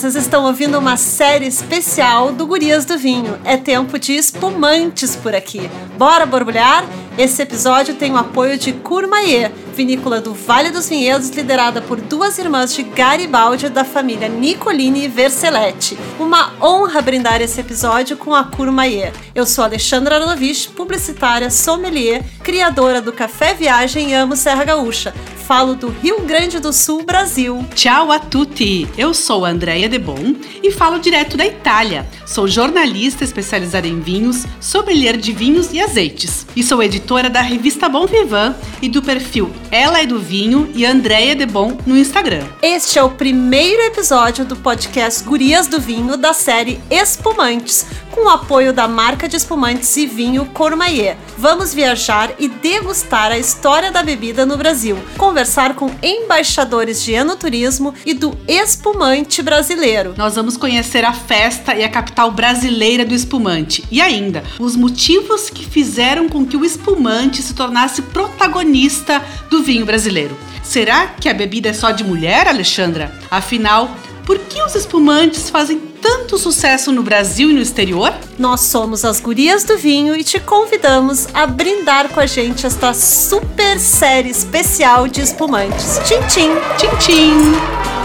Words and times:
Vocês 0.00 0.16
estão 0.16 0.46
ouvindo 0.46 0.78
uma 0.78 0.96
série 0.96 1.46
especial 1.46 2.32
do 2.32 2.46
Gurias 2.46 2.86
do 2.86 2.96
Vinho. 2.96 3.38
É 3.44 3.58
tempo 3.58 3.98
de 3.98 4.14
espumantes 4.14 5.14
por 5.14 5.34
aqui. 5.34 5.70
Bora 5.98 6.24
borbulhar? 6.24 6.86
Esse 7.18 7.42
episódio 7.42 7.94
tem 7.94 8.10
o 8.10 8.16
apoio 8.16 8.56
de 8.56 8.72
Courmayeur, 8.72 9.50
vinícola 9.80 10.20
do 10.20 10.34
Vale 10.34 10.68
dos 10.68 10.90
Vinhedos, 10.90 11.30
liderada 11.30 11.80
por 11.80 11.98
duas 11.98 12.36
irmãs 12.36 12.74
de 12.74 12.82
Garibaldi 12.82 13.70
da 13.70 13.82
família 13.82 14.28
Nicolini 14.28 15.06
e 15.06 15.08
Vercelletti. 15.08 15.96
Uma 16.18 16.52
honra 16.60 17.00
brindar 17.00 17.40
esse 17.40 17.62
episódio 17.62 18.14
com 18.14 18.34
a 18.34 18.44
Courmayeur. 18.44 19.10
Eu 19.34 19.46
sou 19.46 19.64
Alexandra 19.64 20.16
Aronovich, 20.16 20.68
publicitária, 20.68 21.48
sommelier, 21.48 22.22
criadora 22.44 23.00
do 23.00 23.10
Café 23.10 23.54
Viagem 23.54 24.10
e 24.10 24.14
amo 24.14 24.36
Serra 24.36 24.64
Gaúcha 24.64 25.14
falo 25.50 25.74
do 25.74 25.88
Rio 25.88 26.20
Grande 26.20 26.60
do 26.60 26.72
Sul, 26.72 27.02
Brasil. 27.02 27.66
Ciao 27.74 28.12
a 28.12 28.20
tutti! 28.20 28.86
Eu 28.96 29.12
sou 29.12 29.44
Andrea 29.44 29.88
Debon 29.88 30.36
e 30.62 30.70
falo 30.70 31.00
direto 31.00 31.36
da 31.36 31.44
Itália. 31.44 32.06
Sou 32.24 32.46
jornalista 32.46 33.24
especializada 33.24 33.88
em 33.88 33.98
vinhos, 33.98 34.46
sommelier 34.60 35.16
de 35.16 35.32
vinhos 35.32 35.72
e 35.72 35.80
azeites. 35.80 36.46
E 36.54 36.62
sou 36.62 36.80
editora 36.80 37.28
da 37.28 37.40
revista 37.40 37.88
Bom 37.88 38.06
Vivan 38.06 38.54
e 38.80 38.88
do 38.88 39.02
perfil 39.02 39.50
Ela 39.70 40.00
é 40.00 40.06
do 40.06 40.18
Vinho 40.18 40.68
e 40.74 40.84
Andrea 40.84 41.36
Debon 41.36 41.78
no 41.86 41.96
Instagram. 41.96 42.44
Este 42.60 42.98
é 42.98 43.02
o 43.04 43.10
primeiro 43.10 43.80
episódio 43.82 44.44
do 44.44 44.56
podcast 44.56 45.22
Gurias 45.22 45.68
do 45.68 45.80
Vinho 45.80 46.16
da 46.16 46.32
série 46.32 46.80
Espumantes, 46.90 47.86
com 48.10 48.26
o 48.26 48.28
apoio 48.28 48.72
da 48.72 48.88
marca 48.88 49.28
de 49.28 49.36
espumantes 49.36 49.96
e 49.96 50.08
vinho 50.08 50.44
Cormaie. 50.46 51.16
Vamos 51.38 51.72
viajar 51.72 52.32
e 52.36 52.48
degustar 52.48 53.30
a 53.30 53.38
história 53.38 53.92
da 53.92 54.02
bebida 54.02 54.44
no 54.44 54.56
Brasil, 54.56 54.98
conversar 55.16 55.76
com 55.76 55.94
embaixadores 56.02 57.00
de 57.04 57.12
enoturismo 57.12 57.94
e 58.04 58.12
do 58.12 58.36
espumante 58.48 59.40
brasileiro. 59.40 60.14
Nós 60.16 60.34
vamos 60.34 60.56
conhecer 60.56 61.04
a 61.04 61.12
festa 61.12 61.76
e 61.76 61.84
a 61.84 61.88
capital 61.88 62.32
brasileira 62.32 63.04
do 63.04 63.14
espumante 63.14 63.84
e 63.88 64.00
ainda 64.00 64.42
os 64.58 64.74
motivos 64.74 65.48
que 65.48 65.64
fizeram 65.64 66.28
com 66.28 66.44
que 66.44 66.56
o 66.56 66.64
espumante 66.64 67.40
se 67.40 67.54
tornasse 67.54 68.02
protagonista 68.02 69.24
do 69.48 69.59
vinho 69.62 69.86
brasileiro. 69.86 70.36
Será 70.62 71.06
que 71.08 71.28
a 71.28 71.34
bebida 71.34 71.70
é 71.70 71.72
só 71.72 71.90
de 71.90 72.04
mulher, 72.04 72.46
Alexandra? 72.46 73.12
Afinal, 73.30 73.90
por 74.24 74.38
que 74.38 74.62
os 74.62 74.74
espumantes 74.74 75.50
fazem 75.50 75.80
tanto 76.00 76.38
sucesso 76.38 76.92
no 76.92 77.02
Brasil 77.02 77.50
e 77.50 77.52
no 77.52 77.60
exterior? 77.60 78.14
Nós 78.38 78.60
somos 78.62 79.04
as 79.04 79.20
Gurias 79.20 79.64
do 79.64 79.76
Vinho 79.76 80.14
e 80.14 80.24
te 80.24 80.38
convidamos 80.38 81.26
a 81.34 81.46
brindar 81.46 82.08
com 82.08 82.20
a 82.20 82.26
gente 82.26 82.66
esta 82.66 82.94
super 82.94 83.78
série 83.78 84.30
especial 84.30 85.08
de 85.08 85.20
espumantes. 85.20 86.00
Tchim, 86.04 86.20
tchim, 86.28 86.50
tchim, 86.78 86.96
tchim. 86.98 87.99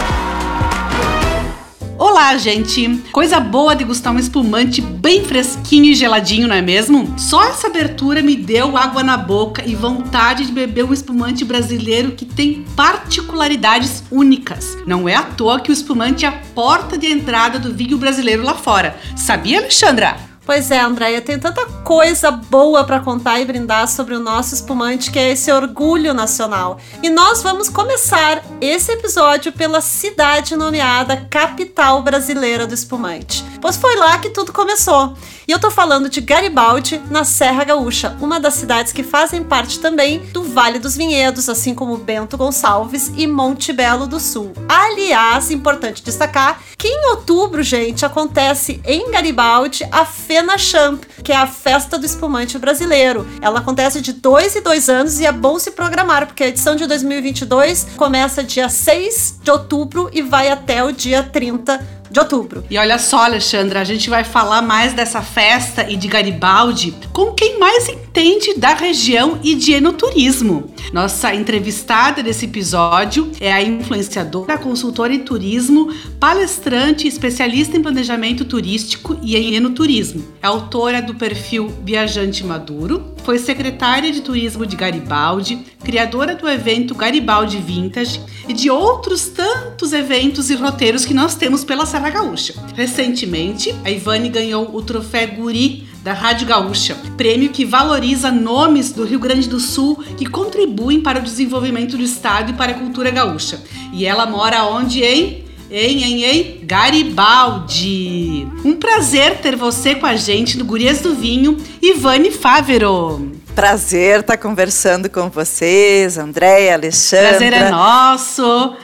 Olá, 1.97 2.37
gente! 2.37 3.01
Coisa 3.09 3.39
boa 3.39 3.73
degustar 3.73 4.11
um 4.11 4.19
espumante 4.19 4.81
bem 4.81 5.23
fresquinho 5.23 5.85
e 5.85 5.95
geladinho, 5.95 6.45
não 6.45 6.55
é 6.55 6.61
mesmo? 6.61 7.17
Só 7.17 7.41
essa 7.41 7.67
abertura 7.67 8.21
me 8.21 8.35
deu 8.35 8.75
água 8.75 9.01
na 9.01 9.15
boca 9.15 9.63
e 9.65 9.73
vontade 9.75 10.45
de 10.45 10.51
beber 10.51 10.83
um 10.83 10.91
espumante 10.91 11.45
brasileiro 11.45 12.11
que 12.11 12.25
tem 12.25 12.65
particularidades 12.75 14.03
únicas. 14.11 14.77
Não 14.85 15.07
é 15.07 15.15
à 15.15 15.23
toa 15.23 15.61
que 15.61 15.71
o 15.71 15.73
espumante 15.73 16.25
é 16.25 16.27
a 16.27 16.33
porta 16.53 16.97
de 16.97 17.07
entrada 17.07 17.59
do 17.59 17.73
vinho 17.73 17.97
brasileiro 17.97 18.43
lá 18.43 18.55
fora. 18.55 18.99
Sabia, 19.15 19.59
Alexandra? 19.59 20.17
Pois 20.45 20.69
é, 20.69 20.79
Andréia, 20.79 21.21
tem 21.21 21.39
tanta 21.39 21.65
coisa 21.83 22.29
boa 22.29 22.83
para 22.83 22.99
contar 22.99 23.39
e 23.39 23.45
brindar 23.45 23.87
sobre 23.87 24.13
o 24.13 24.19
nosso 24.19 24.53
espumante 24.53 25.09
que 25.09 25.17
é 25.17 25.31
esse 25.31 25.51
orgulho 25.51 26.13
nacional. 26.13 26.77
E 27.01 27.09
nós 27.09 27.41
vamos 27.41 27.67
começar 27.67 28.43
esse 28.61 28.91
episódio 28.91 29.51
pela 29.51 29.81
cidade 29.81 30.55
nomeada 30.55 31.17
capital 31.31 32.03
brasileira 32.03 32.67
do 32.67 32.75
espumante. 32.75 33.43
Pois 33.59 33.75
foi 33.75 33.95
lá 33.95 34.19
que 34.19 34.29
tudo 34.29 34.53
começou. 34.53 35.15
E 35.47 35.51
eu 35.51 35.59
tô 35.59 35.71
falando 35.71 36.09
de 36.09 36.21
Garibaldi, 36.21 37.01
na 37.09 37.23
Serra 37.23 37.63
Gaúcha, 37.63 38.15
uma 38.21 38.39
das 38.39 38.53
cidades 38.53 38.93
que 38.93 39.01
fazem 39.01 39.43
parte 39.43 39.79
também 39.79 40.19
do 40.31 40.43
Vale 40.43 40.77
dos 40.77 40.95
Vinhedos, 40.95 41.49
assim 41.49 41.73
como 41.73 41.97
Bento 41.97 42.37
Gonçalves 42.37 43.11
e 43.15 43.25
Monte 43.25 43.73
Belo 43.73 44.05
do 44.05 44.19
Sul. 44.19 44.53
Aliás, 44.69 45.49
importante 45.49 46.03
destacar 46.03 46.61
que 46.77 46.87
em 46.87 47.09
outubro, 47.09 47.63
gente, 47.63 48.05
acontece 48.05 48.79
em 48.85 49.09
Garibaldi 49.09 49.87
a 49.91 50.05
Feira 50.05 50.34
FenaChamp, 50.35 51.05
que 51.23 51.31
é 51.31 51.35
a 51.37 51.47
festa 51.47 51.97
do 51.97 52.05
espumante 52.05 52.57
brasileiro. 52.57 53.25
Ela 53.41 53.59
acontece 53.59 54.01
de 54.01 54.11
dois 54.11 54.53
em 54.53 54.61
dois 54.61 54.89
anos 54.89 55.17
e 55.19 55.25
é 55.25 55.31
bom 55.31 55.57
se 55.57 55.71
programar, 55.71 56.27
porque 56.27 56.43
a 56.43 56.47
edição 56.47 56.75
de 56.75 56.85
2022 56.85 57.87
começa 57.95 58.43
dia 58.43 58.67
6 58.67 59.39
de 59.41 59.49
outubro 59.49 60.09
e 60.11 60.21
vai 60.21 60.49
até 60.49 60.83
o 60.83 60.91
dia 60.91 61.23
30 61.23 61.95
de 62.09 62.19
outubro. 62.19 62.63
E 62.69 62.77
olha 62.77 62.97
só, 62.97 63.25
Alexandra, 63.25 63.81
a 63.81 63.83
gente 63.83 64.09
vai 64.09 64.23
falar 64.23 64.61
mais 64.61 64.93
dessa 64.93 65.21
festa 65.21 65.89
e 65.89 65.95
de 65.95 66.07
Garibaldi 66.07 66.93
com 67.11 67.31
quem 67.33 67.59
mais 67.59 67.89
entende 67.89 68.53
da 68.55 68.73
região 68.73 69.39
e 69.43 69.55
de 69.55 69.73
enoturismo. 69.73 70.73
Nossa 70.93 71.33
entrevistada 71.33 72.23
desse 72.23 72.45
episódio 72.45 73.31
é 73.39 73.51
a 73.51 73.61
influenciadora, 73.61 74.57
consultora 74.57 75.13
em 75.13 75.19
turismo, 75.19 75.93
palestrante, 76.19 77.07
especialista 77.07 77.75
em 77.75 77.81
planejamento 77.81 78.45
turístico 78.45 79.17
e 79.21 79.35
em 79.35 79.55
enoturismo. 79.55 80.23
É 80.41 80.47
autora 80.47 81.01
do 81.01 81.15
perfil 81.15 81.71
Viajante 81.83 82.43
Maduro, 82.45 83.15
foi 83.23 83.39
secretária 83.39 84.11
de 84.11 84.21
turismo 84.21 84.65
de 84.65 84.75
Garibaldi, 84.75 85.65
criadora 85.83 86.35
do 86.35 86.47
evento 86.47 86.93
Garibaldi 86.93 87.57
Vintage 87.57 88.21
e 88.47 88.53
de 88.53 88.69
outros 88.69 89.27
tantos 89.27 89.93
eventos 89.93 90.49
e 90.49 90.55
roteiros 90.55 91.05
que 91.05 91.13
nós 91.13 91.35
temos 91.35 91.63
pela 91.63 91.85
Serra 91.95 92.09
Gaúcha. 92.09 92.53
Recentemente, 92.75 93.73
a 93.85 93.89
Ivane 93.89 94.27
ganhou 94.27 94.75
o 94.75 94.81
troféu 94.81 95.29
Guri 95.29 95.87
da 96.03 96.11
Rádio 96.11 96.45
Gaúcha, 96.45 96.93
prêmio 97.15 97.51
que 97.51 97.63
valoriza 97.63 98.29
nomes 98.29 98.91
do 98.91 99.05
Rio 99.05 99.17
Grande 99.17 99.47
do 99.47 99.61
Sul 99.61 100.03
que 100.17 100.25
contribuem 100.25 100.99
para 100.99 101.19
o 101.19 101.21
desenvolvimento 101.21 101.95
do 101.95 102.03
estado 102.03 102.51
e 102.51 102.53
para 102.53 102.73
a 102.73 102.75
cultura 102.79 103.09
gaúcha. 103.11 103.63
E 103.93 104.05
ela 104.05 104.25
mora 104.25 104.65
onde, 104.65 105.05
hein? 105.05 105.45
Em, 105.71 106.03
em, 106.03 106.23
em 106.25 106.59
Garibaldi. 106.65 108.45
Um 108.65 108.73
prazer 108.73 109.37
ter 109.37 109.55
você 109.55 109.95
com 109.95 110.05
a 110.05 110.17
gente 110.17 110.57
no 110.57 110.65
Gurias 110.65 110.99
do 110.99 111.15
Vinho, 111.15 111.55
Ivane 111.81 112.29
Fávero. 112.29 113.34
Prazer 113.55 114.19
estar 114.19 114.35
conversando 114.35 115.09
com 115.09 115.29
vocês, 115.29 116.17
Andréia, 116.17 116.73
Alexandra. 116.73 117.29
Prazer 117.29 117.53
é 117.53 117.69
nosso. 117.69 118.75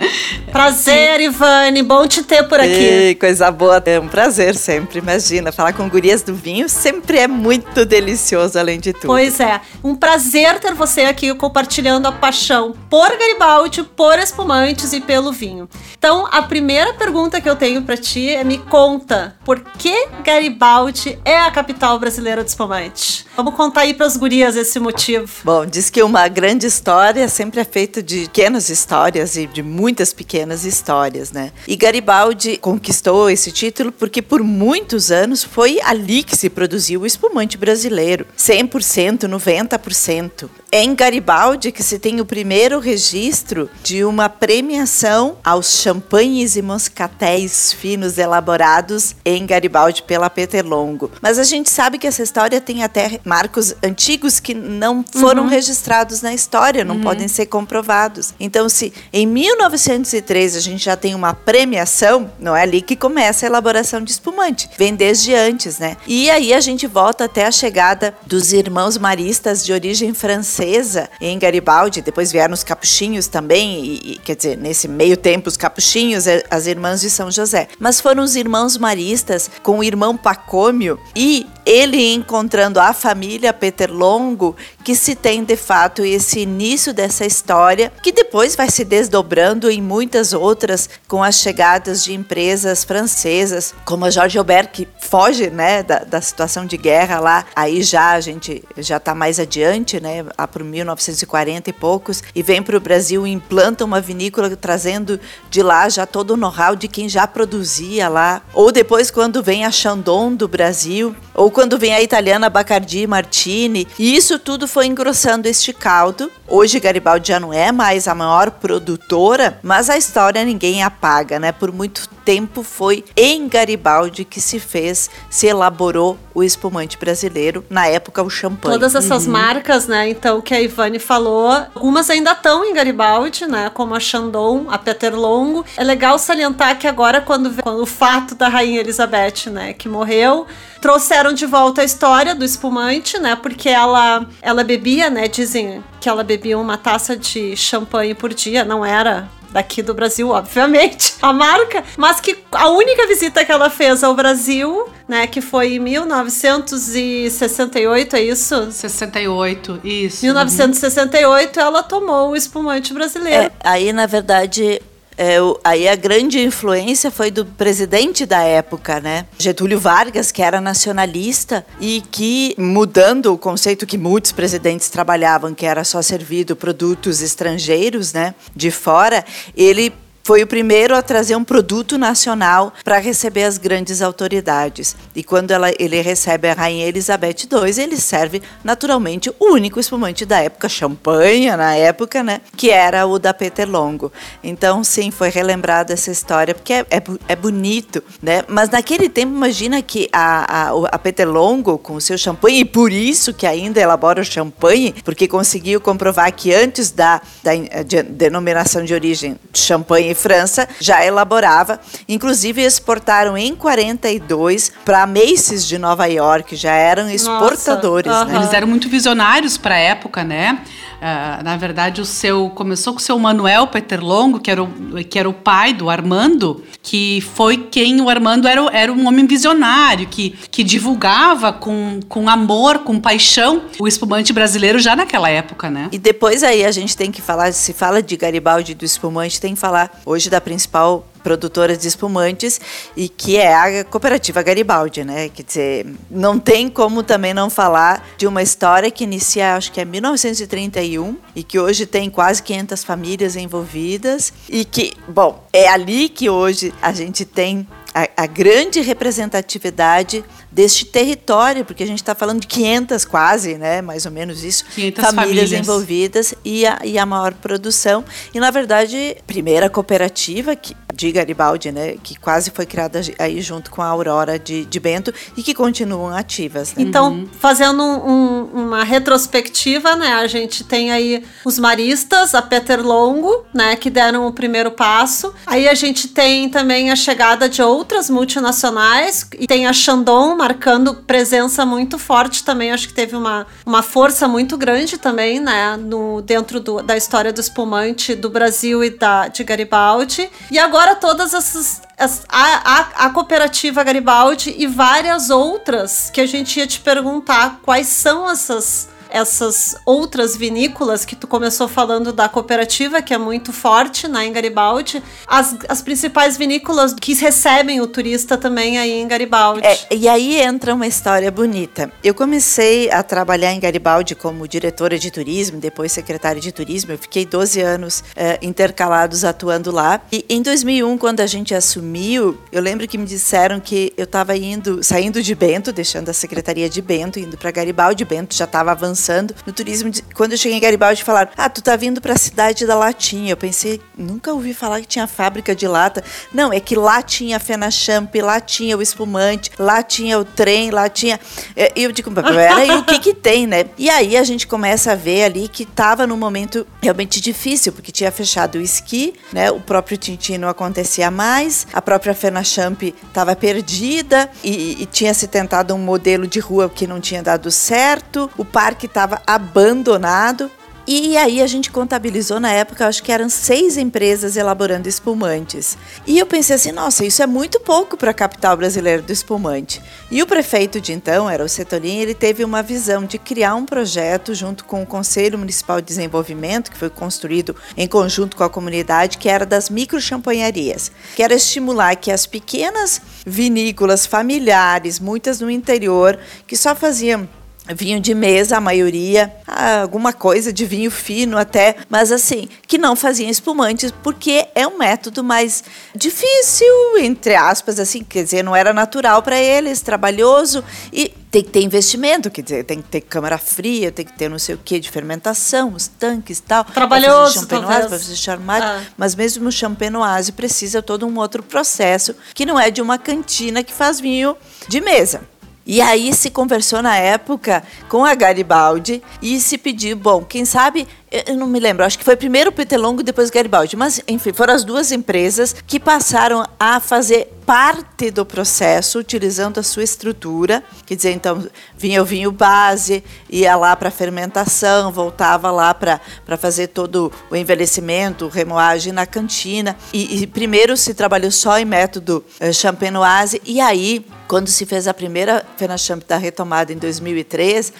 prazer, 0.52 1.20
Ivane, 1.22 1.82
bom 1.82 2.06
te 2.06 2.22
ter 2.22 2.42
por 2.42 2.60
aqui. 2.60 3.14
Coisa 3.18 3.50
boa, 3.50 3.82
é 3.86 3.98
um 3.98 4.06
prazer 4.06 4.54
sempre, 4.54 4.98
imagina. 4.98 5.50
Falar 5.50 5.72
com 5.72 5.88
gurias 5.88 6.20
do 6.20 6.34
vinho 6.34 6.68
sempre 6.68 7.20
é 7.20 7.26
muito 7.26 7.86
delicioso, 7.86 8.58
além 8.58 8.78
de 8.78 8.92
tudo. 8.92 9.06
Pois 9.06 9.40
é, 9.40 9.62
um 9.82 9.94
prazer 9.94 10.60
ter 10.60 10.74
você 10.74 11.02
aqui 11.02 11.34
compartilhando 11.34 12.04
a 12.04 12.12
paixão 12.12 12.74
por 12.90 13.08
Garibaldi, 13.08 13.82
por 13.82 14.18
espumantes 14.18 14.92
e 14.92 15.00
pelo 15.00 15.32
vinho. 15.32 15.66
Então, 15.98 16.28
a 16.30 16.42
primeira 16.42 16.92
pergunta 16.92 17.40
que 17.40 17.48
eu 17.48 17.56
tenho 17.56 17.80
para 17.80 17.96
ti 17.96 18.28
é 18.28 18.44
me 18.44 18.58
conta, 18.58 19.36
por 19.42 19.58
que 19.78 20.08
Garibaldi 20.22 21.18
é 21.24 21.38
a 21.38 21.50
capital 21.50 21.98
brasileira 21.98 22.44
do 22.44 22.48
espumante? 22.48 23.26
Vamos 23.34 23.54
contar 23.54 23.82
aí 23.82 23.94
para 23.94 24.04
as 24.04 24.17
gurias 24.18 24.56
esse 24.56 24.78
motivo. 24.78 25.28
Bom, 25.44 25.64
diz 25.64 25.88
que 25.88 26.02
uma 26.02 26.28
grande 26.28 26.66
história 26.66 27.28
sempre 27.28 27.60
é 27.60 27.64
feita 27.64 28.02
de 28.02 28.22
pequenas 28.22 28.68
histórias 28.68 29.36
e 29.36 29.46
de 29.46 29.62
muitas 29.62 30.12
pequenas 30.12 30.64
histórias, 30.64 31.32
né? 31.32 31.52
E 31.66 31.76
Garibaldi 31.76 32.56
conquistou 32.56 33.30
esse 33.30 33.50
título 33.50 33.92
porque 33.92 34.20
por 34.20 34.42
muitos 34.42 35.10
anos 35.10 35.42
foi 35.42 35.80
ali 35.82 36.22
que 36.22 36.36
se 36.36 36.50
produziu 36.50 37.02
o 37.02 37.06
espumante 37.06 37.56
brasileiro, 37.56 38.26
100%, 38.36 39.28
90%. 39.28 40.48
É 40.70 40.82
em 40.82 40.94
Garibaldi 40.94 41.72
que 41.72 41.82
se 41.82 41.98
tem 41.98 42.20
o 42.20 42.26
primeiro 42.26 42.78
registro 42.78 43.70
de 43.82 44.04
uma 44.04 44.28
premiação 44.28 45.38
aos 45.42 45.80
champanhes 45.80 46.56
e 46.56 46.62
moscatéis 46.62 47.72
finos 47.72 48.18
elaborados 48.18 49.16
em 49.24 49.46
Garibaldi 49.46 50.02
pela 50.02 50.28
Peter 50.28 50.66
Longo. 50.66 51.10
Mas 51.22 51.38
a 51.38 51.44
gente 51.44 51.70
sabe 51.70 51.96
que 51.96 52.06
essa 52.06 52.22
história 52.22 52.60
tem 52.60 52.82
até 52.82 53.18
marcos 53.24 53.74
antigos 53.82 54.40
que 54.40 54.52
não 54.52 55.02
foram 55.10 55.44
uhum. 55.44 55.48
registrados 55.48 56.20
na 56.20 56.34
história, 56.34 56.84
não 56.84 56.96
uhum. 56.96 57.02
podem 57.02 57.28
ser 57.28 57.46
comprovados. 57.46 58.34
Então, 58.38 58.68
se 58.68 58.92
em 59.10 59.26
1903 59.26 60.54
a 60.54 60.60
gente 60.60 60.84
já 60.84 60.96
tem 60.96 61.14
uma 61.14 61.32
premiação, 61.32 62.30
não 62.38 62.54
é 62.54 62.62
ali 62.62 62.82
que 62.82 62.94
começa 62.94 63.46
a 63.46 63.48
elaboração 63.48 64.02
de 64.02 64.10
espumante, 64.10 64.68
vem 64.76 64.94
desde 64.94 65.34
antes, 65.34 65.78
né? 65.78 65.96
E 66.06 66.28
aí 66.28 66.52
a 66.52 66.60
gente 66.60 66.86
volta 66.86 67.24
até 67.24 67.46
a 67.46 67.50
chegada 67.50 68.14
dos 68.26 68.52
irmãos 68.52 68.98
maristas 68.98 69.64
de 69.64 69.72
origem 69.72 70.12
francesa 70.12 70.57
francesa 70.58 71.08
em 71.20 71.38
Garibaldi, 71.38 72.02
depois 72.02 72.32
vieram 72.32 72.52
os 72.52 72.64
capuchinhos 72.64 73.28
também, 73.28 73.84
e, 73.84 74.12
e, 74.12 74.18
quer 74.18 74.34
dizer, 74.34 74.58
nesse 74.58 74.88
meio 74.88 75.16
tempo 75.16 75.48
os 75.48 75.56
capuchinhos, 75.56 76.24
as 76.50 76.66
irmãs 76.66 77.00
de 77.00 77.08
São 77.08 77.30
José. 77.30 77.68
Mas 77.78 78.00
foram 78.00 78.24
os 78.24 78.34
irmãos 78.34 78.76
maristas 78.76 79.48
com 79.62 79.78
o 79.78 79.84
irmão 79.84 80.16
Pacômio 80.16 80.98
e 81.14 81.46
ele 81.64 82.12
encontrando 82.12 82.80
a 82.80 82.92
família 82.92 83.52
Peter 83.52 83.92
Longo 83.92 84.56
que 84.88 84.94
se 84.94 85.14
tem 85.14 85.44
de 85.44 85.54
fato 85.54 86.02
esse 86.02 86.40
início 86.40 86.94
dessa 86.94 87.26
história, 87.26 87.92
que 88.02 88.10
depois 88.10 88.56
vai 88.56 88.70
se 88.70 88.86
desdobrando 88.86 89.70
em 89.70 89.82
muitas 89.82 90.32
outras 90.32 90.88
com 91.06 91.22
as 91.22 91.34
chegadas 91.34 92.02
de 92.02 92.14
empresas 92.14 92.84
francesas, 92.84 93.74
como 93.84 94.06
a 94.06 94.10
George 94.10 94.38
Aubert, 94.38 94.70
que 94.72 94.88
foge 94.98 95.50
né, 95.50 95.82
da, 95.82 96.04
da 96.04 96.22
situação 96.22 96.64
de 96.64 96.78
guerra 96.78 97.20
lá, 97.20 97.44
aí 97.54 97.82
já 97.82 98.12
a 98.12 98.20
gente 98.22 98.64
já 98.78 98.96
está 98.96 99.14
mais 99.14 99.38
adiante, 99.38 100.00
né, 100.00 100.24
lá 100.38 100.48
para 100.48 100.64
1940 100.64 101.68
e 101.68 101.72
poucos, 101.74 102.22
e 102.34 102.42
vem 102.42 102.62
para 102.62 102.78
o 102.78 102.80
Brasil 102.80 103.26
e 103.26 103.30
implanta 103.30 103.84
uma 103.84 104.00
vinícola 104.00 104.56
trazendo 104.56 105.20
de 105.50 105.62
lá 105.62 105.86
já 105.90 106.06
todo 106.06 106.30
o 106.30 106.36
know-how 106.38 106.74
de 106.74 106.88
quem 106.88 107.10
já 107.10 107.26
produzia 107.26 108.08
lá, 108.08 108.40
ou 108.54 108.72
depois 108.72 109.10
quando 109.10 109.42
vem 109.42 109.66
a 109.66 109.70
Chandon 109.70 110.34
do 110.34 110.48
Brasil, 110.48 111.14
ou 111.34 111.50
quando 111.50 111.78
vem 111.78 111.92
a 111.92 112.00
italiana 112.00 112.48
Bacardi 112.48 113.06
Martini, 113.06 113.86
e 113.98 114.16
isso 114.16 114.38
tudo 114.38 114.66
foi 114.66 114.77
foi 114.78 114.86
engrossando 114.86 115.48
este 115.48 115.72
caldo. 115.72 116.30
Hoje 116.50 116.80
Garibaldi 116.80 117.28
já 117.28 117.38
não 117.38 117.52
é 117.52 117.70
mais 117.70 118.08
a 118.08 118.14
maior 118.14 118.50
produtora, 118.50 119.58
mas 119.62 119.90
a 119.90 119.98
história 119.98 120.42
ninguém 120.44 120.82
apaga, 120.82 121.38
né? 121.38 121.52
Por 121.52 121.70
muito 121.70 122.08
tempo 122.24 122.62
foi 122.62 123.04
em 123.16 123.48
Garibaldi 123.48 124.24
que 124.24 124.40
se 124.40 124.58
fez, 124.58 125.10
se 125.30 125.46
elaborou 125.46 126.18
o 126.34 126.42
espumante 126.42 126.98
brasileiro, 126.98 127.64
na 127.70 127.86
época 127.86 128.22
o 128.22 128.28
champanhe. 128.28 128.74
Todas 128.74 128.94
essas 128.94 129.24
uhum. 129.24 129.32
marcas, 129.32 129.86
né, 129.86 130.10
então 130.10 130.40
que 130.40 130.54
a 130.54 130.60
Ivane 130.60 130.98
falou, 130.98 131.50
algumas 131.74 132.08
ainda 132.10 132.32
estão 132.32 132.64
em 132.64 132.74
Garibaldi, 132.74 133.46
né, 133.46 133.70
como 133.72 133.94
a 133.94 134.00
Chandon, 134.00 134.66
a 134.68 134.78
Peter 134.78 135.18
Longo. 135.18 135.64
É 135.76 135.82
legal 135.82 136.18
salientar 136.18 136.78
que 136.78 136.86
agora 136.86 137.20
quando, 137.20 137.50
quando 137.62 137.82
o 137.82 137.86
fato 137.86 138.34
da 138.34 138.48
rainha 138.48 138.80
Elizabeth, 138.80 139.50
né, 139.50 139.72
que 139.72 139.88
morreu, 139.88 140.46
trouxeram 140.82 141.32
de 141.32 141.46
volta 141.46 141.80
a 141.80 141.84
história 141.84 142.34
do 142.34 142.44
espumante, 142.44 143.18
né, 143.18 143.36
porque 143.36 143.70
ela 143.70 144.26
ela 144.42 144.62
bebia, 144.62 145.08
né, 145.08 145.28
dizem 145.28 145.82
que 145.98 146.08
ela 146.08 146.22
bebia 146.22 146.37
uma 146.54 146.76
taça 146.76 147.16
de 147.16 147.56
champanhe 147.56 148.14
por 148.14 148.32
dia, 148.32 148.64
não 148.64 148.84
era 148.84 149.28
daqui 149.50 149.82
do 149.82 149.92
Brasil, 149.94 150.28
obviamente, 150.30 151.14
a 151.22 151.32
marca, 151.32 151.82
mas 151.96 152.20
que 152.20 152.36
a 152.52 152.68
única 152.68 153.06
visita 153.06 153.42
que 153.44 153.52
ela 153.52 153.70
fez 153.70 154.04
ao 154.04 154.14
Brasil, 154.14 154.86
né, 155.08 155.26
que 155.26 155.40
foi 155.40 155.76
em 155.76 155.78
1968, 155.78 158.16
é 158.16 158.22
isso? 158.22 158.70
68, 158.70 159.80
isso. 159.82 160.22
1968, 160.24 161.56
uhum. 161.56 161.62
ela 161.62 161.82
tomou 161.82 162.30
o 162.30 162.36
espumante 162.36 162.92
brasileiro. 162.92 163.44
É, 163.44 163.50
aí, 163.64 163.90
na 163.92 164.04
verdade, 164.06 164.82
é, 165.18 165.42
o, 165.42 165.58
aí 165.64 165.88
a 165.88 165.96
grande 165.96 166.40
influência 166.40 167.10
foi 167.10 167.28
do 167.28 167.44
presidente 167.44 168.24
da 168.24 168.42
época, 168.42 169.00
né? 169.00 169.26
Getúlio 169.36 169.80
Vargas, 169.80 170.30
que 170.30 170.40
era 170.40 170.60
nacionalista 170.60 171.66
e 171.80 172.02
que, 172.08 172.54
mudando 172.56 173.34
o 173.34 173.36
conceito 173.36 173.84
que 173.84 173.98
muitos 173.98 174.30
presidentes 174.30 174.88
trabalhavam, 174.88 175.52
que 175.52 175.66
era 175.66 175.82
só 175.82 176.00
servido 176.00 176.54
produtos 176.54 177.20
estrangeiros, 177.20 178.12
né, 178.12 178.32
de 178.54 178.70
fora, 178.70 179.24
ele 179.56 179.92
foi 180.28 180.42
o 180.42 180.46
primeiro 180.46 180.94
a 180.94 181.00
trazer 181.00 181.34
um 181.36 181.42
produto 181.42 181.96
nacional 181.96 182.74
para 182.84 182.98
receber 182.98 183.44
as 183.44 183.56
grandes 183.56 184.02
autoridades. 184.02 184.94
E 185.16 185.24
quando 185.24 185.52
ela, 185.52 185.72
ele 185.78 186.02
recebe 186.02 186.50
a 186.50 186.52
Rainha 186.52 186.86
Elizabeth 186.86 187.48
II, 187.50 187.82
ele 187.82 187.96
serve 187.96 188.42
naturalmente 188.62 189.30
o 189.30 189.52
único 189.54 189.80
espumante 189.80 190.26
da 190.26 190.38
época, 190.40 190.68
champanhe 190.68 191.50
na 191.56 191.74
época, 191.76 192.22
né? 192.22 192.42
Que 192.54 192.70
era 192.70 193.06
o 193.06 193.18
da 193.18 193.32
Peter 193.32 193.66
Longo. 193.66 194.12
Então, 194.44 194.84
sim, 194.84 195.10
foi 195.10 195.30
relembrada 195.30 195.94
essa 195.94 196.10
história, 196.10 196.54
porque 196.54 196.74
é, 196.74 196.86
é, 196.90 197.02
é, 197.26 197.34
bonito, 197.34 198.04
né? 198.22 198.44
Mas 198.48 198.68
naquele 198.68 199.08
tempo, 199.08 199.32
imagina 199.32 199.80
que 199.80 200.10
a, 200.12 200.68
a, 200.68 200.88
a 200.92 200.98
Peter 200.98 201.26
Longo, 201.26 201.78
com 201.78 201.94
o 201.94 202.02
seu 202.02 202.18
champanhe, 202.18 202.60
e 202.60 202.64
por 202.66 202.92
isso 202.92 203.32
que 203.32 203.46
ainda 203.46 203.80
elabora 203.80 204.20
o 204.20 204.24
champanhe, 204.26 204.94
porque 205.02 205.26
conseguiu 205.26 205.80
comprovar 205.80 206.30
que 206.34 206.52
antes 206.52 206.90
da, 206.90 207.22
da 207.42 207.54
de, 207.82 208.02
denominação 208.02 208.84
de 208.84 208.92
origem 208.92 209.34
champanhe 209.54 210.17
França 210.18 210.68
já 210.80 211.04
elaborava, 211.04 211.80
inclusive 212.08 212.60
exportaram 212.62 213.38
em 213.38 213.54
42 213.54 214.72
para 214.84 215.06
Macy's 215.06 215.66
de 215.66 215.78
Nova 215.78 216.06
York, 216.06 216.56
já 216.56 216.72
eram 216.72 217.08
exportadores. 217.08 218.10
Nossa, 218.10 218.24
né? 218.26 218.36
Eles 218.36 218.52
eram 218.52 218.66
muito 218.66 218.88
visionários 218.88 219.56
para 219.56 219.76
a 219.76 219.78
época, 219.78 220.24
né? 220.24 220.58
Uh, 220.98 221.44
na 221.44 221.56
verdade, 221.56 222.00
o 222.00 222.04
seu 222.04 222.50
começou 222.50 222.92
com 222.92 222.98
o 222.98 223.02
seu 223.02 223.16
Manuel 223.18 223.68
Peter 223.68 224.04
Longo, 224.04 224.40
que 224.40 224.50
era, 224.50 224.62
o, 224.62 224.68
que 225.08 225.18
era 225.18 225.28
o 225.28 225.32
pai 225.32 225.72
do 225.72 225.88
Armando, 225.88 226.64
que 226.82 227.20
foi 227.34 227.56
quem 227.56 228.00
o 228.00 228.08
Armando 228.08 228.48
era, 228.48 228.68
era 228.72 228.92
um 228.92 229.06
homem 229.06 229.24
visionário, 229.26 230.08
que, 230.08 230.30
que 230.50 230.64
divulgava 230.64 231.52
com, 231.52 232.00
com 232.08 232.28
amor, 232.28 232.80
com 232.80 232.98
paixão, 232.98 233.62
o 233.78 233.86
espumante 233.86 234.32
brasileiro 234.32 234.78
já 234.80 234.96
naquela 234.96 235.30
época, 235.30 235.70
né? 235.70 235.88
E 235.92 235.98
depois 235.98 236.42
aí 236.42 236.64
a 236.64 236.72
gente 236.72 236.96
tem 236.96 237.12
que 237.12 237.22
falar, 237.22 237.52
se 237.52 237.72
fala 237.72 238.02
de 238.02 238.16
Garibaldi 238.16 238.74
do 238.74 238.84
espumante, 238.84 239.40
tem 239.40 239.54
que 239.54 239.60
falar 239.60 240.00
hoje 240.04 240.28
da 240.28 240.40
principal 240.40 241.06
produtora 241.22 241.76
de 241.76 241.86
espumantes 241.86 242.60
e 242.96 243.08
que 243.08 243.36
é 243.36 243.54
a 243.54 243.84
cooperativa 243.84 244.42
Garibaldi, 244.42 245.04
né? 245.04 245.28
Quer 245.28 245.42
dizer, 245.42 245.86
não 246.10 246.38
tem 246.38 246.68
como 246.68 247.02
também 247.02 247.34
não 247.34 247.50
falar 247.50 248.06
de 248.16 248.26
uma 248.26 248.42
história 248.42 248.90
que 248.90 249.04
inicia, 249.04 249.56
acho 249.56 249.72
que 249.72 249.80
é 249.80 249.84
1931 249.84 251.16
e 251.34 251.42
que 251.42 251.58
hoje 251.58 251.86
tem 251.86 252.08
quase 252.10 252.42
500 252.42 252.84
famílias 252.84 253.36
envolvidas 253.36 254.32
e 254.48 254.64
que, 254.64 254.94
bom, 255.08 255.44
é 255.52 255.68
ali 255.68 256.08
que 256.08 256.30
hoje 256.30 256.72
a 256.80 256.92
gente 256.92 257.24
tem 257.24 257.66
a, 257.94 258.24
a 258.24 258.26
grande 258.26 258.80
representatividade 258.80 260.24
deste 260.50 260.84
território, 260.84 261.64
porque 261.64 261.82
a 261.82 261.86
gente 261.86 261.98
está 261.98 262.14
falando 262.14 262.40
de 262.40 262.46
500 262.46 263.04
quase, 263.04 263.54
né, 263.56 263.82
mais 263.82 264.06
ou 264.06 264.12
menos 264.12 264.44
isso, 264.44 264.64
famílias, 264.64 265.14
famílias, 265.14 265.52
envolvidas 265.52 266.34
e 266.44 266.66
a, 266.66 266.80
e 266.84 266.98
a 266.98 267.04
maior 267.04 267.34
produção. 267.34 268.04
E, 268.32 268.40
na 268.40 268.50
verdade, 268.50 269.16
primeira 269.26 269.68
cooperativa 269.68 270.54
que, 270.54 270.76
de 270.98 271.12
Garibaldi, 271.12 271.70
né, 271.70 271.94
que 272.02 272.18
quase 272.18 272.50
foi 272.50 272.66
criada 272.66 273.00
aí 273.20 273.40
junto 273.40 273.70
com 273.70 273.80
a 273.80 273.86
Aurora 273.86 274.36
de, 274.36 274.64
de 274.64 274.80
Bento 274.80 275.14
e 275.36 275.44
que 275.44 275.54
continuam 275.54 276.08
ativas. 276.08 276.74
Né? 276.74 276.82
Então, 276.82 277.12
uhum. 277.12 277.28
fazendo 277.38 277.80
um, 277.84 278.44
uma 278.52 278.82
retrospectiva, 278.82 279.94
né, 279.94 280.14
a 280.14 280.26
gente 280.26 280.64
tem 280.64 280.90
aí 280.90 281.24
os 281.44 281.56
maristas, 281.56 282.34
a 282.34 282.42
Peter 282.42 282.84
Longo, 282.84 283.44
né, 283.54 283.76
que 283.76 283.88
deram 283.88 284.26
o 284.26 284.32
primeiro 284.32 284.72
passo. 284.72 285.32
Aí 285.46 285.68
a 285.68 285.74
gente 285.74 286.08
tem 286.08 286.48
também 286.48 286.90
a 286.90 286.96
chegada 286.96 287.48
de 287.48 287.62
outras 287.62 288.10
multinacionais 288.10 289.28
e 289.38 289.46
tem 289.46 289.68
a 289.68 289.72
Chandon 289.72 290.34
marcando 290.34 290.94
presença 290.94 291.64
muito 291.64 291.96
forte 291.96 292.42
também. 292.42 292.72
Acho 292.72 292.88
que 292.88 292.94
teve 292.94 293.14
uma, 293.14 293.46
uma 293.64 293.82
força 293.82 294.26
muito 294.26 294.56
grande 294.56 294.98
também, 294.98 295.38
né? 295.38 295.76
No, 295.76 296.20
dentro 296.22 296.58
do, 296.58 296.82
da 296.82 296.96
história 296.96 297.32
do 297.32 297.40
espumante 297.40 298.16
do 298.16 298.28
Brasil 298.28 298.82
e 298.82 298.90
da, 298.90 299.28
de 299.28 299.44
Garibaldi. 299.44 300.28
E 300.50 300.58
agora 300.58 300.87
todas 300.94 301.34
essas. 301.34 301.82
As, 301.96 302.24
a, 302.28 302.78
a, 303.02 303.06
a 303.06 303.10
cooperativa 303.10 303.82
Garibaldi 303.82 304.54
e 304.56 304.66
várias 304.66 305.30
outras 305.30 306.10
que 306.10 306.20
a 306.20 306.26
gente 306.26 306.58
ia 306.58 306.66
te 306.66 306.80
perguntar 306.80 307.60
quais 307.62 307.88
são 307.88 308.30
essas 308.30 308.88
essas 309.10 309.76
outras 309.84 310.36
vinícolas 310.36 311.04
que 311.04 311.16
tu 311.16 311.26
começou 311.26 311.68
falando 311.68 312.12
da 312.12 312.28
cooperativa, 312.28 313.00
que 313.00 313.14
é 313.14 313.18
muito 313.18 313.52
forte 313.52 314.06
né, 314.06 314.26
em 314.26 314.32
Garibaldi, 314.32 315.02
as, 315.26 315.56
as 315.68 315.82
principais 315.82 316.36
vinícolas 316.36 316.94
que 316.94 317.14
recebem 317.14 317.80
o 317.80 317.86
turista 317.86 318.36
também 318.36 318.78
aí 318.78 318.92
em 318.92 319.08
Garibaldi. 319.08 319.66
É, 319.66 319.94
e 319.94 320.08
aí 320.08 320.40
entra 320.40 320.74
uma 320.74 320.86
história 320.86 321.30
bonita. 321.30 321.90
Eu 322.02 322.14
comecei 322.14 322.90
a 322.90 323.02
trabalhar 323.02 323.52
em 323.52 323.60
Garibaldi 323.60 324.14
como 324.14 324.46
diretora 324.46 324.98
de 324.98 325.10
turismo, 325.10 325.58
depois 325.58 325.92
secretária 325.92 326.40
de 326.40 326.52
turismo. 326.52 326.92
Eu 326.92 326.98
fiquei 326.98 327.24
12 327.24 327.60
anos 327.60 328.04
é, 328.14 328.38
intercalados 328.42 329.24
atuando 329.24 329.70
lá. 329.70 330.00
E 330.12 330.24
em 330.28 330.42
2001, 330.42 330.98
quando 330.98 331.20
a 331.20 331.26
gente 331.26 331.54
assumiu, 331.54 332.38
eu 332.52 332.60
lembro 332.60 332.86
que 332.86 332.98
me 332.98 333.06
disseram 333.06 333.58
que 333.60 333.92
eu 333.96 334.04
estava 334.04 334.36
indo, 334.36 334.82
saindo 334.82 335.22
de 335.22 335.34
Bento, 335.34 335.72
deixando 335.72 336.08
a 336.08 336.12
secretaria 336.12 336.68
de 336.68 336.82
Bento, 336.82 337.18
indo 337.18 337.36
para 337.36 337.50
Garibaldi. 337.50 338.04
Bento 338.04 338.34
já 338.34 338.44
estava 338.44 338.70
avançando 338.70 338.97
pensando 338.98 339.34
no 339.46 339.52
turismo. 339.52 339.88
De, 339.88 340.02
quando 340.02 340.32
eu 340.32 340.38
cheguei 340.38 340.58
em 340.58 340.60
Garibaldi, 340.60 341.04
falaram: 341.04 341.30
Ah, 341.36 341.48
tu 341.48 341.62
tá 341.62 341.76
vindo 341.76 342.00
para 342.00 342.14
a 342.14 342.18
cidade 342.18 342.66
da 342.66 342.74
Latinha. 342.74 343.32
Eu 343.32 343.36
pensei, 343.36 343.80
nunca 343.96 344.32
ouvi 344.32 344.52
falar 344.52 344.80
que 344.80 344.86
tinha 344.86 345.06
fábrica 345.06 345.54
de 345.54 345.68
lata. 345.68 346.02
Não, 346.34 346.52
é 346.52 346.58
que 346.58 346.74
lá 346.74 347.00
tinha 347.00 347.36
a 347.36 347.40
Fenachamp, 347.40 348.14
lá 348.16 348.40
tinha 348.40 348.76
o 348.76 348.82
espumante, 348.82 349.52
lá 349.58 349.82
tinha 349.82 350.18
o 350.18 350.24
trem, 350.24 350.70
lá 350.70 350.88
tinha. 350.88 351.20
É, 351.54 351.72
e 351.76 351.84
eu 351.84 351.92
digo, 351.92 352.10
peraí, 352.10 352.70
o 352.72 352.84
que 352.84 352.98
que 352.98 353.14
tem, 353.14 353.46
né? 353.46 353.66
E 353.78 353.88
aí 353.88 354.16
a 354.16 354.24
gente 354.24 354.46
começa 354.46 354.92
a 354.92 354.94
ver 354.96 355.24
ali 355.24 355.46
que 355.48 355.64
tava 355.64 356.06
num 356.06 356.16
momento 356.16 356.66
realmente 356.82 357.20
difícil, 357.20 357.72
porque 357.72 357.92
tinha 357.92 358.10
fechado 358.10 358.56
o 358.56 358.60
esqui, 358.60 359.14
né? 359.32 359.50
O 359.50 359.60
próprio 359.60 359.96
Tintin 359.96 360.38
não 360.38 360.48
acontecia 360.48 361.10
mais, 361.10 361.66
a 361.72 361.80
própria 361.80 362.14
Fenachamp 362.14 362.82
estava 362.82 363.36
perdida 363.36 364.28
e, 364.42 364.82
e 364.82 364.86
tinha 364.86 365.14
se 365.14 365.28
tentado 365.28 365.74
um 365.74 365.78
modelo 365.78 366.26
de 366.26 366.40
rua 366.40 366.68
que 366.68 366.86
não 366.86 367.00
tinha 367.00 367.22
dado 367.22 367.50
certo, 367.50 368.30
o 368.36 368.44
parque 368.44 368.87
estava 368.88 369.22
abandonado 369.26 370.50
e 370.90 371.18
aí 371.18 371.42
a 371.42 371.46
gente 371.46 371.70
contabilizou 371.70 372.40
na 372.40 372.50
época, 372.50 372.86
acho 372.86 373.02
que 373.02 373.12
eram 373.12 373.28
seis 373.28 373.76
empresas 373.76 374.38
elaborando 374.38 374.88
espumantes. 374.88 375.76
E 376.06 376.18
eu 376.18 376.24
pensei 376.24 376.56
assim, 376.56 376.72
nossa, 376.72 377.04
isso 377.04 377.22
é 377.22 377.26
muito 377.26 377.60
pouco 377.60 377.94
para 377.94 378.10
a 378.10 378.14
capital 378.14 378.56
brasileira 378.56 379.02
do 379.02 379.12
espumante. 379.12 379.82
E 380.10 380.22
o 380.22 380.26
prefeito 380.26 380.80
de 380.80 380.94
então, 380.94 381.28
era 381.28 381.44
o 381.44 381.48
Setolin, 381.48 381.98
ele 381.98 382.14
teve 382.14 382.42
uma 382.42 382.62
visão 382.62 383.04
de 383.04 383.18
criar 383.18 383.54
um 383.54 383.66
projeto 383.66 384.34
junto 384.34 384.64
com 384.64 384.82
o 384.82 384.86
Conselho 384.86 385.36
Municipal 385.36 385.78
de 385.78 385.88
Desenvolvimento, 385.88 386.70
que 386.70 386.78
foi 386.78 386.88
construído 386.88 387.54
em 387.76 387.86
conjunto 387.86 388.34
com 388.34 388.44
a 388.44 388.48
comunidade, 388.48 389.18
que 389.18 389.28
era 389.28 389.44
das 389.44 389.68
micro 389.68 390.00
champanharias, 390.00 390.90
que 391.14 391.22
era 391.22 391.34
estimular 391.34 391.96
que 391.96 392.10
as 392.10 392.24
pequenas 392.24 392.98
vinícolas 393.26 394.06
familiares, 394.06 394.98
muitas 394.98 395.38
no 395.38 395.50
interior, 395.50 396.18
que 396.46 396.56
só 396.56 396.74
faziam 396.74 397.28
vinho 397.74 398.00
de 398.00 398.14
mesa, 398.14 398.56
a 398.56 398.60
maioria, 398.60 399.32
alguma 399.46 400.12
coisa 400.12 400.52
de 400.52 400.64
vinho 400.64 400.90
fino 400.90 401.36
até, 401.36 401.76
mas 401.88 402.10
assim, 402.10 402.48
que 402.66 402.78
não 402.78 402.96
faziam 402.96 403.28
espumantes 403.30 403.90
porque 404.02 404.46
é 404.54 404.66
um 404.66 404.78
método 404.78 405.22
mais 405.22 405.62
difícil, 405.94 406.66
entre 406.98 407.34
aspas, 407.34 407.78
assim, 407.78 408.02
quer 408.02 408.24
dizer, 408.24 408.42
não 408.42 408.54
era 408.54 408.72
natural 408.72 409.22
para 409.22 409.38
eles, 409.38 409.80
trabalhoso 409.80 410.64
e 410.92 411.12
tem 411.30 411.42
que 411.42 411.50
ter 411.50 411.62
investimento, 411.62 412.30
quer 412.30 412.42
dizer, 412.42 412.64
tem 412.64 412.80
que 412.80 412.88
ter 412.88 413.02
câmara 413.02 413.36
fria, 413.36 413.92
tem 413.92 414.04
que 414.04 414.12
ter 414.12 414.30
não 414.30 414.38
sei 414.38 414.54
o 414.54 414.58
que 414.58 414.80
de 414.80 414.90
fermentação, 414.90 415.74
os 415.74 415.86
tanques 415.86 416.38
e 416.38 416.42
tal. 416.42 416.64
Trabalhoso, 416.64 417.46
para 417.46 417.88
fazer 417.88 418.16
champenoise, 418.16 418.64
ah. 418.64 418.82
mas 418.96 419.14
mesmo 419.14 419.48
o 419.48 419.52
champenoise 419.52 420.32
precisa 420.32 420.82
todo 420.82 421.06
um 421.06 421.18
outro 421.18 421.42
processo 421.42 422.14
que 422.34 422.46
não 422.46 422.58
é 422.58 422.70
de 422.70 422.80
uma 422.80 422.98
cantina 422.98 423.62
que 423.62 423.72
faz 423.72 424.00
vinho 424.00 424.36
de 424.68 424.80
mesa. 424.80 425.20
E 425.68 425.82
aí 425.82 426.14
se 426.14 426.30
conversou 426.30 426.80
na 426.80 426.96
época 426.96 427.62
com 427.90 428.02
a 428.02 428.14
Garibaldi 428.14 429.02
e 429.20 429.38
se 429.38 429.58
pediu, 429.58 429.98
bom, 429.98 430.24
quem 430.24 430.46
sabe 430.46 430.88
eu 431.26 431.36
não 431.36 431.46
me 431.46 431.60
lembro, 431.60 431.84
acho 431.84 431.98
que 431.98 432.04
foi 432.04 432.16
primeiro 432.16 432.48
o 432.48 432.52
Petelongo 432.52 433.02
e 433.02 433.04
depois 433.04 433.28
o 433.28 433.32
Garibaldi, 433.32 433.76
mas 433.76 434.00
enfim, 434.08 434.32
foram 434.32 434.54
as 434.54 434.64
duas 434.64 434.92
empresas 434.92 435.54
que 435.66 435.78
passaram 435.78 436.42
a 436.58 436.80
fazer 436.80 437.30
parte 437.48 438.10
do 438.10 438.26
processo 438.26 438.98
utilizando 438.98 439.58
a 439.58 439.62
sua 439.62 439.82
estrutura, 439.82 440.62
quer 440.84 440.96
dizer, 440.96 441.12
então 441.12 441.48
vinha 441.78 442.02
o 442.02 442.04
vinho 442.04 442.30
base, 442.30 443.02
ia 443.30 443.56
lá 443.56 443.74
para 443.74 443.90
fermentação, 443.90 444.92
voltava 444.92 445.50
lá 445.50 445.72
para 445.72 445.98
fazer 446.36 446.66
todo 446.66 447.10
o 447.30 447.34
envelhecimento, 447.34 448.28
remoagem 448.28 448.92
na 448.92 449.06
cantina, 449.06 449.78
e, 449.94 450.20
e 450.20 450.26
primeiro 450.26 450.76
se 450.76 450.92
trabalhou 450.92 451.30
só 451.30 451.58
em 451.58 451.64
método 451.64 452.22
eh, 452.38 452.52
champenoise, 452.52 453.40
e 453.46 453.62
aí 453.62 454.04
quando 454.28 454.48
se 454.48 454.66
fez 454.66 454.86
a 454.86 454.92
primeira 454.92 455.42
FenaChamp 455.56 456.04
da 456.06 456.18
retomada 456.18 456.70
em 456.70 456.76
2003, 456.76 457.72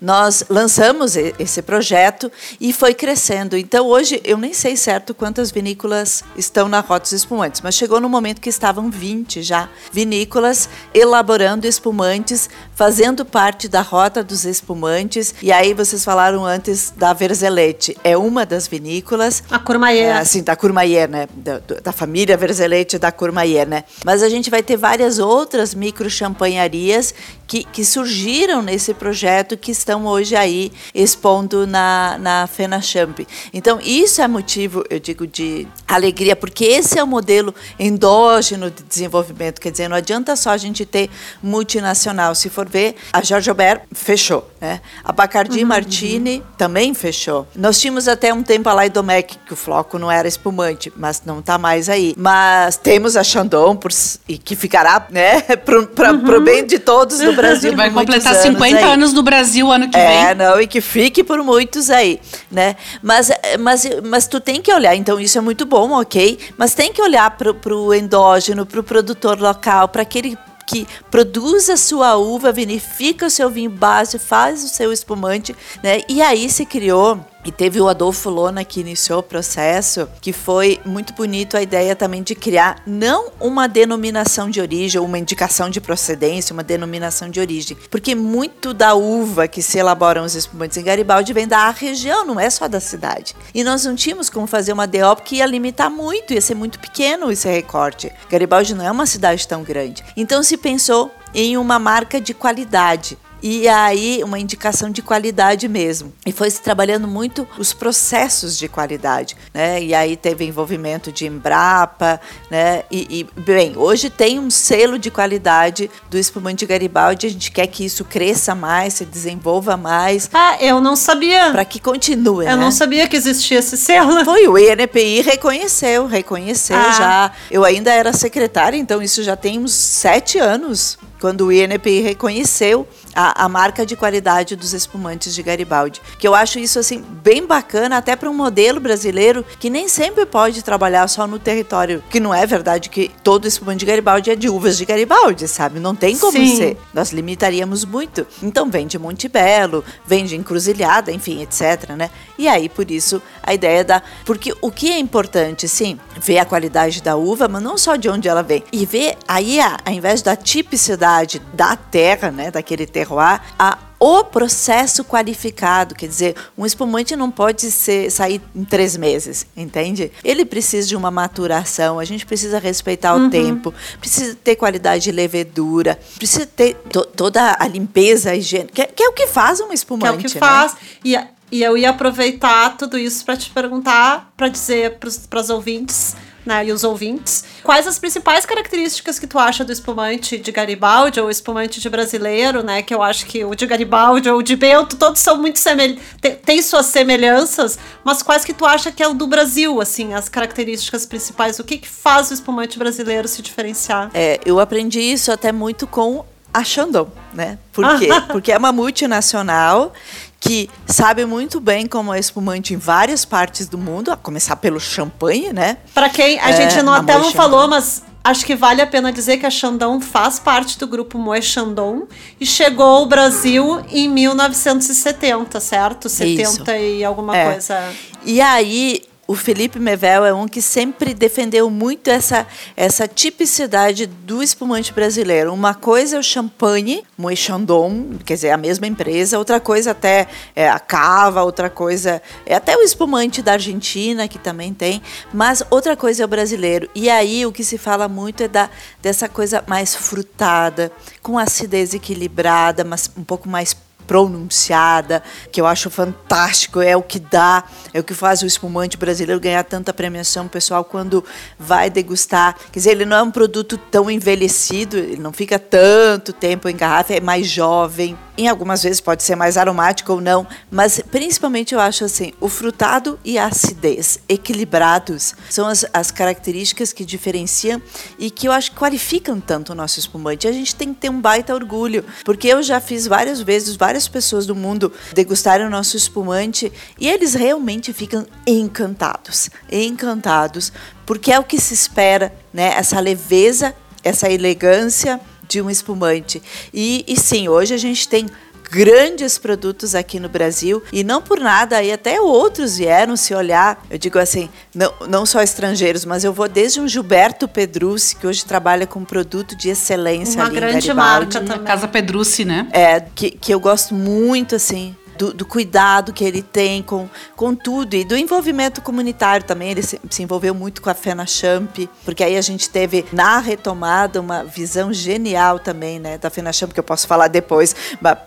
nós 0.00 0.44
lançamos 0.48 1.16
esse 1.16 1.60
projeto 1.60 2.30
e 2.60 2.72
foi 2.72 2.94
crescendo. 2.94 3.56
Então, 3.56 3.86
hoje, 3.86 4.20
eu 4.24 4.38
nem 4.38 4.54
sei 4.54 4.76
certo 4.76 5.12
quantas 5.12 5.50
vinícolas 5.50 6.22
estão 6.36 6.68
na 6.68 6.78
Rota 6.78 7.00
dos 7.00 7.12
Espumantes, 7.12 7.60
mas 7.60 7.74
chegou 7.74 8.00
no 8.00 8.08
momento 8.08 8.40
que 8.40 8.48
estavam 8.48 8.88
20 8.88 9.15
já 9.38 9.68
vinícolas 9.92 10.68
elaborando 10.92 11.66
espumantes, 11.66 12.50
fazendo 12.74 13.24
parte 13.24 13.68
da 13.68 13.80
Rota 13.80 14.22
dos 14.22 14.44
Espumantes. 14.44 15.34
E 15.42 15.52
aí, 15.52 15.72
vocês 15.72 16.04
falaram 16.04 16.44
antes 16.44 16.92
da 16.96 17.12
Verzelete, 17.12 17.96
é 18.02 18.16
uma 18.16 18.44
das 18.44 18.66
vinícolas. 18.66 19.42
A 19.50 19.58
Courmayeur. 19.58 20.16
É, 20.16 20.18
assim, 20.18 20.42
da 20.42 20.56
Courmayeur, 20.56 21.08
né? 21.08 21.28
Da, 21.34 21.60
da 21.82 21.92
família 21.92 22.36
Verzelete 22.36 22.98
da 22.98 23.12
Courmayeur, 23.12 23.66
né? 23.66 23.84
Mas 24.04 24.22
a 24.22 24.28
gente 24.28 24.50
vai 24.50 24.62
ter 24.62 24.76
várias 24.76 25.18
outras 25.18 25.74
micro 25.74 26.10
champanharias 26.10 27.14
que, 27.46 27.64
que 27.64 27.84
surgiram 27.84 28.62
nesse 28.62 28.92
projeto 28.92 29.56
que 29.56 29.70
estão 29.70 30.06
hoje 30.06 30.34
aí 30.34 30.72
expondo 30.94 31.66
na, 31.66 32.16
na 32.18 32.46
FenaChamp. 32.46 33.26
Então, 33.52 33.78
isso 33.80 34.20
é 34.20 34.28
motivo, 34.28 34.84
eu 34.90 34.98
digo, 34.98 35.26
de 35.26 35.66
alegria, 35.86 36.34
porque 36.34 36.64
esse 36.64 36.98
é 36.98 37.04
o 37.04 37.06
modelo 37.06 37.54
endógeno 37.78 38.70
de 38.70 38.82
desenvolvimento. 38.82 39.60
Quer 39.60 39.70
dizer, 39.70 39.88
não 39.88 39.96
adianta 39.96 40.34
só 40.34 40.50
a 40.50 40.56
gente 40.56 40.84
ter 40.84 41.08
multinacional. 41.42 42.34
Se 42.34 42.50
for 42.50 42.68
ver, 42.68 42.96
a 43.12 43.22
Jorge 43.22 43.48
Aubert 43.48 43.82
fechou. 43.92 44.50
Né? 44.60 44.80
A 45.04 45.12
Bacardi 45.12 45.60
uhum. 45.60 45.68
Martini 45.68 46.42
também 46.58 46.94
fechou. 46.94 47.46
Nós 47.54 47.78
tínhamos 47.78 48.08
até 48.08 48.32
um 48.32 48.42
tempo 48.42 48.68
a 48.68 48.72
Laidomec, 48.72 49.38
que 49.46 49.52
o 49.52 49.56
floco 49.56 49.98
não 49.98 50.10
era 50.10 50.26
espumante, 50.26 50.92
mas 50.96 51.22
não 51.24 51.38
está 51.38 51.58
mais 51.58 51.88
aí. 51.88 52.14
Mas 52.16 52.76
temos 52.76 53.16
a 53.16 53.22
Chandon, 53.22 53.76
por, 53.76 53.92
e 54.28 54.38
que 54.38 54.56
ficará 54.56 55.06
né, 55.10 55.40
para 55.64 55.78
o 56.12 56.14
uhum. 56.16 56.44
bem 56.44 56.66
de 56.66 56.78
todos 56.78 57.20
no 57.20 57.35
Brasil. 57.36 57.76
Vai 57.76 57.90
completar 57.90 58.34
50 58.34 58.76
anos, 58.78 58.90
anos 58.90 59.12
no 59.12 59.22
Brasil 59.22 59.70
ano 59.70 59.88
que 59.88 59.96
é, 59.96 60.06
vem. 60.06 60.26
É, 60.26 60.34
não, 60.34 60.60
e 60.60 60.66
que 60.66 60.80
fique 60.80 61.22
por 61.22 61.42
muitos 61.42 61.90
aí, 61.90 62.20
né? 62.50 62.76
Mas, 63.02 63.30
mas, 63.60 63.88
mas 64.04 64.26
tu 64.26 64.40
tem 64.40 64.60
que 64.60 64.72
olhar, 64.72 64.96
então 64.96 65.20
isso 65.20 65.38
é 65.38 65.40
muito 65.40 65.64
bom, 65.64 65.92
ok? 65.92 66.38
Mas 66.56 66.74
tem 66.74 66.92
que 66.92 67.00
olhar 67.00 67.30
para 67.30 67.74
o 67.74 67.94
endógeno, 67.94 68.66
para 68.66 68.80
o 68.80 68.82
produtor 68.82 69.38
local, 69.40 69.88
para 69.88 70.02
aquele 70.02 70.36
que 70.66 70.86
produz 71.10 71.70
a 71.70 71.76
sua 71.76 72.16
uva, 72.16 72.50
vinifica 72.50 73.26
o 73.26 73.30
seu 73.30 73.48
vinho 73.48 73.70
base, 73.70 74.18
faz 74.18 74.64
o 74.64 74.68
seu 74.68 74.92
espumante, 74.92 75.54
né? 75.82 76.00
E 76.08 76.20
aí 76.20 76.50
se 76.50 76.66
criou 76.66 77.20
e 77.46 77.52
teve 77.52 77.80
o 77.80 77.88
Adolfo 77.88 78.28
Lona 78.28 78.64
que 78.64 78.80
iniciou 78.80 79.20
o 79.20 79.22
processo, 79.22 80.08
que 80.20 80.32
foi 80.32 80.80
muito 80.84 81.12
bonito 81.14 81.56
a 81.56 81.62
ideia 81.62 81.94
também 81.94 82.20
de 82.20 82.34
criar 82.34 82.82
não 82.84 83.30
uma 83.38 83.68
denominação 83.68 84.50
de 84.50 84.60
origem, 84.60 85.00
uma 85.00 85.16
indicação 85.16 85.70
de 85.70 85.80
procedência, 85.80 86.52
uma 86.52 86.64
denominação 86.64 87.30
de 87.30 87.38
origem, 87.38 87.76
porque 87.88 88.16
muito 88.16 88.74
da 88.74 88.94
uva 88.94 89.46
que 89.46 89.62
se 89.62 89.78
elaboram 89.78 90.24
os 90.24 90.34
espumantes 90.34 90.76
em 90.76 90.82
Garibaldi 90.82 91.32
vem 91.32 91.46
da 91.46 91.70
região, 91.70 92.26
não 92.26 92.40
é 92.40 92.50
só 92.50 92.66
da 92.66 92.80
cidade. 92.80 93.36
E 93.54 93.62
nós 93.62 93.84
não 93.84 93.94
tínhamos 93.94 94.28
como 94.28 94.48
fazer 94.48 94.72
uma 94.72 94.86
DO 94.86 95.22
que 95.24 95.36
ia 95.36 95.46
limitar 95.46 95.88
muito, 95.88 96.34
ia 96.34 96.40
ser 96.40 96.56
muito 96.56 96.80
pequeno 96.80 97.30
esse 97.30 97.48
recorte. 97.48 98.12
Garibaldi 98.28 98.74
não 98.74 98.84
é 98.84 98.90
uma 98.90 99.06
cidade 99.06 99.46
tão 99.46 99.62
grande. 99.62 100.02
Então 100.16 100.42
se 100.42 100.56
pensou 100.56 101.14
em 101.32 101.56
uma 101.56 101.78
marca 101.78 102.20
de 102.20 102.34
qualidade 102.34 103.16
e 103.46 103.68
aí 103.68 104.22
uma 104.24 104.40
indicação 104.40 104.90
de 104.90 105.00
qualidade 105.00 105.68
mesmo. 105.68 106.12
E 106.26 106.32
foi 106.32 106.50
se 106.50 106.60
trabalhando 106.60 107.06
muito 107.06 107.46
os 107.56 107.72
processos 107.72 108.58
de 108.58 108.66
qualidade, 108.66 109.36
né? 109.54 109.80
E 109.80 109.94
aí 109.94 110.16
teve 110.16 110.44
envolvimento 110.44 111.12
de 111.12 111.26
Embrapa, 111.26 112.20
né? 112.50 112.82
E, 112.90 113.26
e 113.36 113.40
bem, 113.40 113.74
hoje 113.76 114.10
tem 114.10 114.40
um 114.40 114.50
selo 114.50 114.98
de 114.98 115.12
qualidade 115.12 115.88
do 116.10 116.18
espumante 116.18 116.66
Garibaldi. 116.66 117.28
A 117.28 117.30
gente 117.30 117.52
quer 117.52 117.68
que 117.68 117.84
isso 117.84 118.04
cresça 118.04 118.52
mais, 118.52 118.94
se 118.94 119.04
desenvolva 119.04 119.76
mais. 119.76 120.28
Ah, 120.34 120.56
eu 120.60 120.80
não 120.80 120.96
sabia. 120.96 121.50
Para 121.52 121.64
que 121.64 121.78
continue. 121.78 122.46
Eu 122.46 122.56
né? 122.56 122.56
não 122.56 122.72
sabia 122.72 123.06
que 123.06 123.14
existia 123.14 123.60
esse 123.60 123.76
selo. 123.76 124.24
Foi 124.24 124.48
o 124.48 124.58
INPI 124.58 125.22
reconheceu, 125.22 126.06
reconheceu 126.06 126.76
ah. 126.76 126.92
já. 126.92 127.32
Eu 127.48 127.64
ainda 127.64 127.92
era 127.92 128.12
secretária, 128.12 128.76
então 128.76 129.00
isso 129.00 129.22
já 129.22 129.36
tem 129.36 129.58
uns 129.60 129.72
sete 129.72 130.36
anos 130.36 130.98
quando 131.20 131.46
o 131.46 131.52
INPI 131.52 132.00
reconheceu 132.00 132.86
a, 133.16 133.44
a, 133.44 133.48
marca 133.48 133.86
de 133.86 133.96
qualidade 133.96 134.54
dos 134.54 134.74
espumantes 134.74 135.34
de 135.34 135.42
Garibaldi. 135.42 136.02
Que 136.18 136.28
eu 136.28 136.34
acho 136.34 136.58
isso 136.58 136.78
assim 136.78 137.02
bem 137.22 137.46
bacana 137.46 137.96
até 137.96 138.14
para 138.14 138.28
um 138.28 138.34
modelo 138.34 138.78
brasileiro 138.78 139.44
que 139.58 139.70
nem 139.70 139.88
sempre 139.88 140.26
pode 140.26 140.62
trabalhar 140.62 141.08
só 141.08 141.26
no 141.26 141.38
território, 141.38 142.04
que 142.10 142.20
não 142.20 142.34
é 142.34 142.46
verdade 142.46 142.90
que 142.90 143.10
todo 143.24 143.48
espumante 143.48 143.80
de 143.80 143.86
Garibaldi 143.86 144.30
é 144.30 144.36
de 144.36 144.48
uvas 144.48 144.76
de 144.76 144.84
Garibaldi, 144.84 145.48
sabe? 145.48 145.80
Não 145.80 145.94
tem 145.94 146.16
como 146.16 146.32
Sim. 146.32 146.56
ser. 146.56 146.78
Nós 146.92 147.10
limitaríamos 147.12 147.84
muito. 147.84 148.26
Então 148.42 148.70
vem 148.70 148.86
de 148.86 148.98
Monte 148.98 149.28
Belo, 149.28 149.82
vem 150.06 150.24
de 150.24 150.36
Encruzilhada, 150.36 151.10
enfim, 151.10 151.42
etc, 151.42 151.90
né? 151.96 152.10
E 152.38 152.46
aí 152.46 152.68
por 152.68 152.90
isso 152.90 153.22
a 153.42 153.54
ideia 153.54 153.82
da 153.82 154.02
porque 154.24 154.52
o 154.60 154.70
que 154.70 154.90
é 154.90 154.98
importante, 154.98 155.68
sim, 155.68 155.98
ver 156.20 156.38
a 156.38 156.44
qualidade 156.44 157.02
da 157.02 157.16
uva, 157.16 157.48
mas 157.48 157.62
não 157.62 157.78
só 157.78 157.96
de 157.96 158.08
onde 158.08 158.28
ela 158.28 158.42
vem. 158.42 158.62
E 158.72 158.84
ver 158.84 159.16
aí, 159.26 159.58
ao 159.60 159.92
invés 159.92 160.22
da 160.22 160.36
tipicidade 160.36 161.40
da 161.52 161.76
terra, 161.76 162.30
né, 162.30 162.50
daquele 162.50 162.86
terroir, 163.06 163.40
a 163.58 163.78
o 163.98 164.22
processo 164.24 165.02
qualificado, 165.02 165.94
quer 165.94 166.06
dizer, 166.06 166.36
um 166.56 166.66
espumante 166.66 167.16
não 167.16 167.30
pode 167.30 167.70
ser, 167.70 168.10
sair 168.10 168.42
em 168.54 168.62
três 168.62 168.94
meses, 168.94 169.46
entende? 169.56 170.12
Ele 170.22 170.44
precisa 170.44 170.86
de 170.86 170.94
uma 170.94 171.10
maturação, 171.10 171.98
a 171.98 172.04
gente 172.04 172.26
precisa 172.26 172.58
respeitar 172.58 173.14
o 173.14 173.20
uhum. 173.20 173.30
tempo, 173.30 173.72
precisa 173.98 174.36
ter 174.44 174.54
qualidade 174.56 175.04
de 175.04 175.12
levedura, 175.12 175.98
precisa 176.18 176.44
ter 176.44 176.74
to, 176.90 177.06
toda 177.06 177.56
a 177.58 177.66
limpeza, 177.66 178.32
a 178.32 178.36
higiene, 178.36 178.68
que, 178.68 178.84
que, 178.84 179.02
é 179.02 179.08
o 179.08 179.12
que 179.12 179.26
faz 179.26 179.60
um 179.60 179.72
espumante. 179.72 180.18
Que 180.18 180.26
é 180.26 180.28
o 180.28 180.30
que 180.30 180.34
né? 180.34 180.40
faz. 180.40 180.76
E 181.02 181.16
e 181.50 181.62
eu 181.62 181.78
ia 181.78 181.90
aproveitar 181.90 182.76
tudo 182.76 182.98
isso 182.98 183.24
para 183.24 183.36
te 183.36 183.50
perguntar, 183.50 184.32
para 184.36 184.48
dizer 184.48 184.98
para 184.98 185.40
os 185.40 185.48
ouvintes, 185.48 186.16
né, 186.46 186.64
e 186.64 186.72
os 186.72 186.84
ouvintes, 186.84 187.44
quais 187.62 187.86
as 187.86 187.98
principais 187.98 188.46
características 188.46 189.18
que 189.18 189.26
tu 189.26 189.38
acha 189.38 189.64
do 189.64 189.72
espumante 189.72 190.38
de 190.38 190.52
Garibaldi 190.52 191.20
ou 191.20 191.28
espumante 191.28 191.80
de 191.80 191.90
brasileiro, 191.90 192.62
né, 192.62 192.82
que 192.82 192.94
eu 192.94 193.02
acho 193.02 193.26
que 193.26 193.44
o 193.44 193.54
de 193.54 193.66
Garibaldi 193.66 194.30
ou 194.30 194.38
o 194.38 194.42
de 194.42 194.54
Bento, 194.54 194.96
todos 194.96 195.20
são 195.20 195.36
muito 195.36 195.58
semelhantes, 195.58 196.02
tem, 196.20 196.36
tem, 196.36 196.62
suas 196.62 196.86
semelhanças, 196.86 197.78
mas 198.04 198.22
quais 198.22 198.44
que 198.44 198.54
tu 198.54 198.64
acha 198.64 198.92
que 198.92 199.02
é 199.02 199.08
o 199.08 199.14
do 199.14 199.26
Brasil, 199.26 199.80
assim, 199.80 200.14
as 200.14 200.28
características 200.28 201.04
principais, 201.04 201.58
o 201.58 201.64
que 201.64 201.78
que 201.78 201.88
faz 201.88 202.30
o 202.30 202.34
espumante 202.34 202.78
brasileiro 202.78 203.26
se 203.26 203.42
diferenciar? 203.42 204.10
É, 204.14 204.38
eu 204.46 204.60
aprendi 204.60 205.00
isso 205.00 205.32
até 205.32 205.50
muito 205.50 205.86
com 205.86 206.24
a 206.56 206.64
Shandong, 206.64 207.10
né? 207.34 207.58
Por 207.70 207.98
quê? 207.98 208.08
Porque 208.32 208.50
é 208.50 208.56
uma 208.56 208.72
multinacional 208.72 209.92
que 210.40 210.68
sabe 210.86 211.24
muito 211.24 211.60
bem 211.60 211.86
como 211.86 212.12
é 212.12 212.18
espumante 212.18 212.74
em 212.74 212.76
várias 212.76 213.24
partes 213.24 213.68
do 213.68 213.78
mundo, 213.78 214.10
a 214.10 214.16
começar 214.16 214.56
pelo 214.56 214.78
champanhe, 214.78 215.52
né? 215.52 215.78
Para 215.94 216.08
quem 216.08 216.38
a 216.38 216.50
é, 216.50 216.56
gente 216.56 216.82
não, 216.82 216.92
até 216.92 217.18
não 217.18 217.32
falou, 217.32 217.66
mas 217.68 218.02
acho 218.22 218.44
que 218.44 218.54
vale 218.54 218.82
a 218.82 218.86
pena 218.86 219.12
dizer 219.12 219.38
que 219.38 219.46
a 219.46 219.50
Chandon 219.50 220.00
faz 220.00 220.38
parte 220.38 220.78
do 220.78 220.86
grupo 220.86 221.18
Moe 221.18 221.40
Chandon 221.40 222.06
e 222.40 222.46
chegou 222.46 222.86
ao 222.86 223.06
Brasil 223.06 223.84
em 223.90 224.08
1970, 224.08 225.60
certo? 225.60 226.08
70 226.08 226.42
Isso. 226.42 226.70
e 226.70 227.04
alguma 227.04 227.36
é. 227.36 227.52
coisa. 227.52 227.92
E 228.24 228.40
aí 228.40 229.02
o 229.26 229.34
Felipe 229.34 229.78
Mevel 229.78 230.24
é 230.24 230.32
um 230.32 230.46
que 230.46 230.62
sempre 230.62 231.12
defendeu 231.12 231.68
muito 231.68 232.08
essa, 232.08 232.46
essa 232.76 233.08
tipicidade 233.08 234.06
do 234.06 234.42
espumante 234.42 234.92
brasileiro. 234.92 235.52
Uma 235.52 235.74
coisa 235.74 236.16
é 236.16 236.18
o 236.18 236.22
champanhe, 236.22 237.02
Moët 237.18 237.36
Chandon, 237.36 238.18
quer 238.24 238.34
dizer, 238.34 238.50
a 238.50 238.56
mesma 238.56 238.86
empresa. 238.86 239.38
Outra 239.38 239.58
coisa 239.58 239.90
até 239.90 240.28
é 240.54 240.68
a 240.68 240.78
cava, 240.78 241.42
outra 241.42 241.68
coisa 241.68 242.22
é 242.44 242.54
até 242.54 242.76
o 242.76 242.82
espumante 242.82 243.42
da 243.42 243.52
Argentina, 243.52 244.28
que 244.28 244.38
também 244.38 244.72
tem. 244.72 245.02
Mas 245.32 245.62
outra 245.70 245.96
coisa 245.96 246.22
é 246.22 246.24
o 246.24 246.28
brasileiro. 246.28 246.88
E 246.94 247.10
aí 247.10 247.44
o 247.44 247.52
que 247.52 247.64
se 247.64 247.78
fala 247.78 248.08
muito 248.08 248.44
é 248.44 248.48
da, 248.48 248.70
dessa 249.02 249.28
coisa 249.28 249.64
mais 249.66 249.94
frutada, 249.94 250.92
com 251.20 251.36
acidez 251.36 251.94
equilibrada, 251.94 252.84
mas 252.84 253.10
um 253.16 253.24
pouco 253.24 253.48
mais 253.48 253.74
pronunciada, 254.06 255.22
que 255.50 255.60
eu 255.60 255.66
acho 255.66 255.90
fantástico, 255.90 256.80
é 256.80 256.96
o 256.96 257.02
que 257.02 257.18
dá, 257.18 257.64
é 257.92 258.00
o 258.00 258.04
que 258.04 258.14
faz 258.14 258.42
o 258.42 258.46
espumante 258.46 258.96
brasileiro 258.96 259.40
ganhar 259.40 259.64
tanta 259.64 259.92
premiação, 259.92 260.48
pessoal, 260.48 260.84
quando 260.84 261.24
vai 261.58 261.90
degustar. 261.90 262.56
Quer 262.72 262.78
dizer, 262.78 262.90
ele 262.90 263.04
não 263.04 263.16
é 263.16 263.22
um 263.22 263.30
produto 263.30 263.76
tão 263.76 264.10
envelhecido, 264.10 264.96
ele 264.96 265.16
não 265.16 265.32
fica 265.32 265.58
tanto 265.58 266.32
tempo 266.32 266.68
em 266.68 266.76
garrafa, 266.76 267.14
é 267.14 267.20
mais 267.20 267.46
jovem. 267.46 268.16
Em 268.38 268.48
algumas 268.48 268.82
vezes 268.82 269.00
pode 269.00 269.22
ser 269.22 269.34
mais 269.34 269.56
aromático 269.56 270.12
ou 270.12 270.20
não, 270.20 270.46
mas 270.70 271.00
principalmente 271.10 271.74
eu 271.74 271.80
acho 271.80 272.04
assim, 272.04 272.32
o 272.38 272.50
frutado 272.50 273.18
e 273.24 273.38
a 273.38 273.46
acidez 273.46 274.18
equilibrados 274.28 275.34
são 275.48 275.66
as, 275.66 275.86
as 275.90 276.10
características 276.10 276.92
que 276.92 277.02
diferenciam 277.02 277.80
e 278.18 278.30
que 278.30 278.46
eu 278.46 278.52
acho 278.52 278.72
que 278.72 278.76
qualificam 278.76 279.40
tanto 279.40 279.72
o 279.72 279.74
nosso 279.74 279.98
espumante. 279.98 280.46
A 280.46 280.52
gente 280.52 280.74
tem 280.74 280.92
que 280.92 281.00
ter 281.00 281.10
um 281.10 281.18
baita 281.18 281.54
orgulho, 281.54 282.04
porque 282.26 282.46
eu 282.46 282.62
já 282.62 282.78
fiz 282.78 283.06
várias 283.06 283.40
vezes 283.40 283.74
várias 283.74 283.95
várias 283.96 284.08
pessoas 284.08 284.46
do 284.46 284.54
mundo 284.54 284.92
degustarem 285.14 285.66
o 285.66 285.70
nosso 285.70 285.96
espumante 285.96 286.70
e 287.00 287.08
eles 287.08 287.32
realmente 287.32 287.94
ficam 287.94 288.26
encantados, 288.46 289.48
encantados, 289.72 290.70
porque 291.06 291.32
é 291.32 291.38
o 291.38 291.44
que 291.44 291.58
se 291.58 291.72
espera, 291.72 292.34
né? 292.52 292.74
Essa 292.76 293.00
leveza, 293.00 293.74
essa 294.04 294.30
elegância 294.30 295.18
de 295.48 295.62
um 295.62 295.70
espumante. 295.70 296.42
E, 296.74 297.04
e 297.08 297.18
sim, 297.18 297.48
hoje 297.48 297.72
a 297.72 297.78
gente 297.78 298.06
tem 298.06 298.26
grandes 298.70 299.38
produtos 299.38 299.94
aqui 299.94 300.18
no 300.18 300.28
Brasil 300.28 300.82
e 300.92 301.04
não 301.04 301.22
por 301.22 301.38
nada 301.38 301.78
aí 301.78 301.92
até 301.92 302.20
outros 302.20 302.78
vieram 302.78 303.16
se 303.16 303.34
olhar. 303.34 303.84
Eu 303.90 303.98
digo 303.98 304.18
assim, 304.18 304.48
não, 304.74 304.92
não 305.08 305.26
só 305.26 305.42
estrangeiros, 305.42 306.04
mas 306.04 306.24
eu 306.24 306.32
vou 306.32 306.48
desde 306.48 306.80
um 306.80 306.88
Gilberto 306.88 307.48
Pedrucci 307.48 308.16
que 308.16 308.26
hoje 308.26 308.44
trabalha 308.44 308.86
com 308.86 309.04
produto 309.04 309.56
de 309.56 309.68
excelência 309.68 310.40
Uma 310.40 310.46
ali 310.46 310.56
grande 310.56 310.90
em 310.90 310.94
marca 310.94 311.40
também. 311.40 311.64
Casa 311.64 311.88
Pedrucci, 311.88 312.44
né? 312.44 312.68
É, 312.72 313.00
que, 313.00 313.30
que 313.30 313.52
eu 313.52 313.60
gosto 313.60 313.94
muito 313.94 314.54
assim 314.54 314.94
do, 315.16 315.32
do, 315.32 315.44
cuidado 315.44 316.12
que 316.12 316.24
ele 316.24 316.42
tem 316.42 316.82
com, 316.82 317.08
com 317.34 317.54
tudo 317.54 317.94
e 317.94 318.04
do 318.04 318.16
envolvimento 318.16 318.80
comunitário 318.80 319.46
também. 319.46 319.70
Ele 319.70 319.82
se, 319.82 320.00
se 320.10 320.22
envolveu 320.22 320.54
muito 320.54 320.82
com 320.82 320.90
a 320.90 320.94
FENACHAMP, 320.94 321.88
porque 322.04 322.22
aí 322.22 322.36
a 322.36 322.40
gente 322.40 322.68
teve 322.70 323.04
na 323.12 323.38
retomada 323.38 324.20
uma 324.20 324.44
visão 324.44 324.92
genial 324.92 325.58
também, 325.58 325.98
né, 325.98 326.18
da 326.18 326.30
FENACHAMP, 326.30 326.72
que 326.72 326.80
eu 326.80 326.84
posso 326.84 327.06
falar 327.06 327.28
depois, 327.28 327.74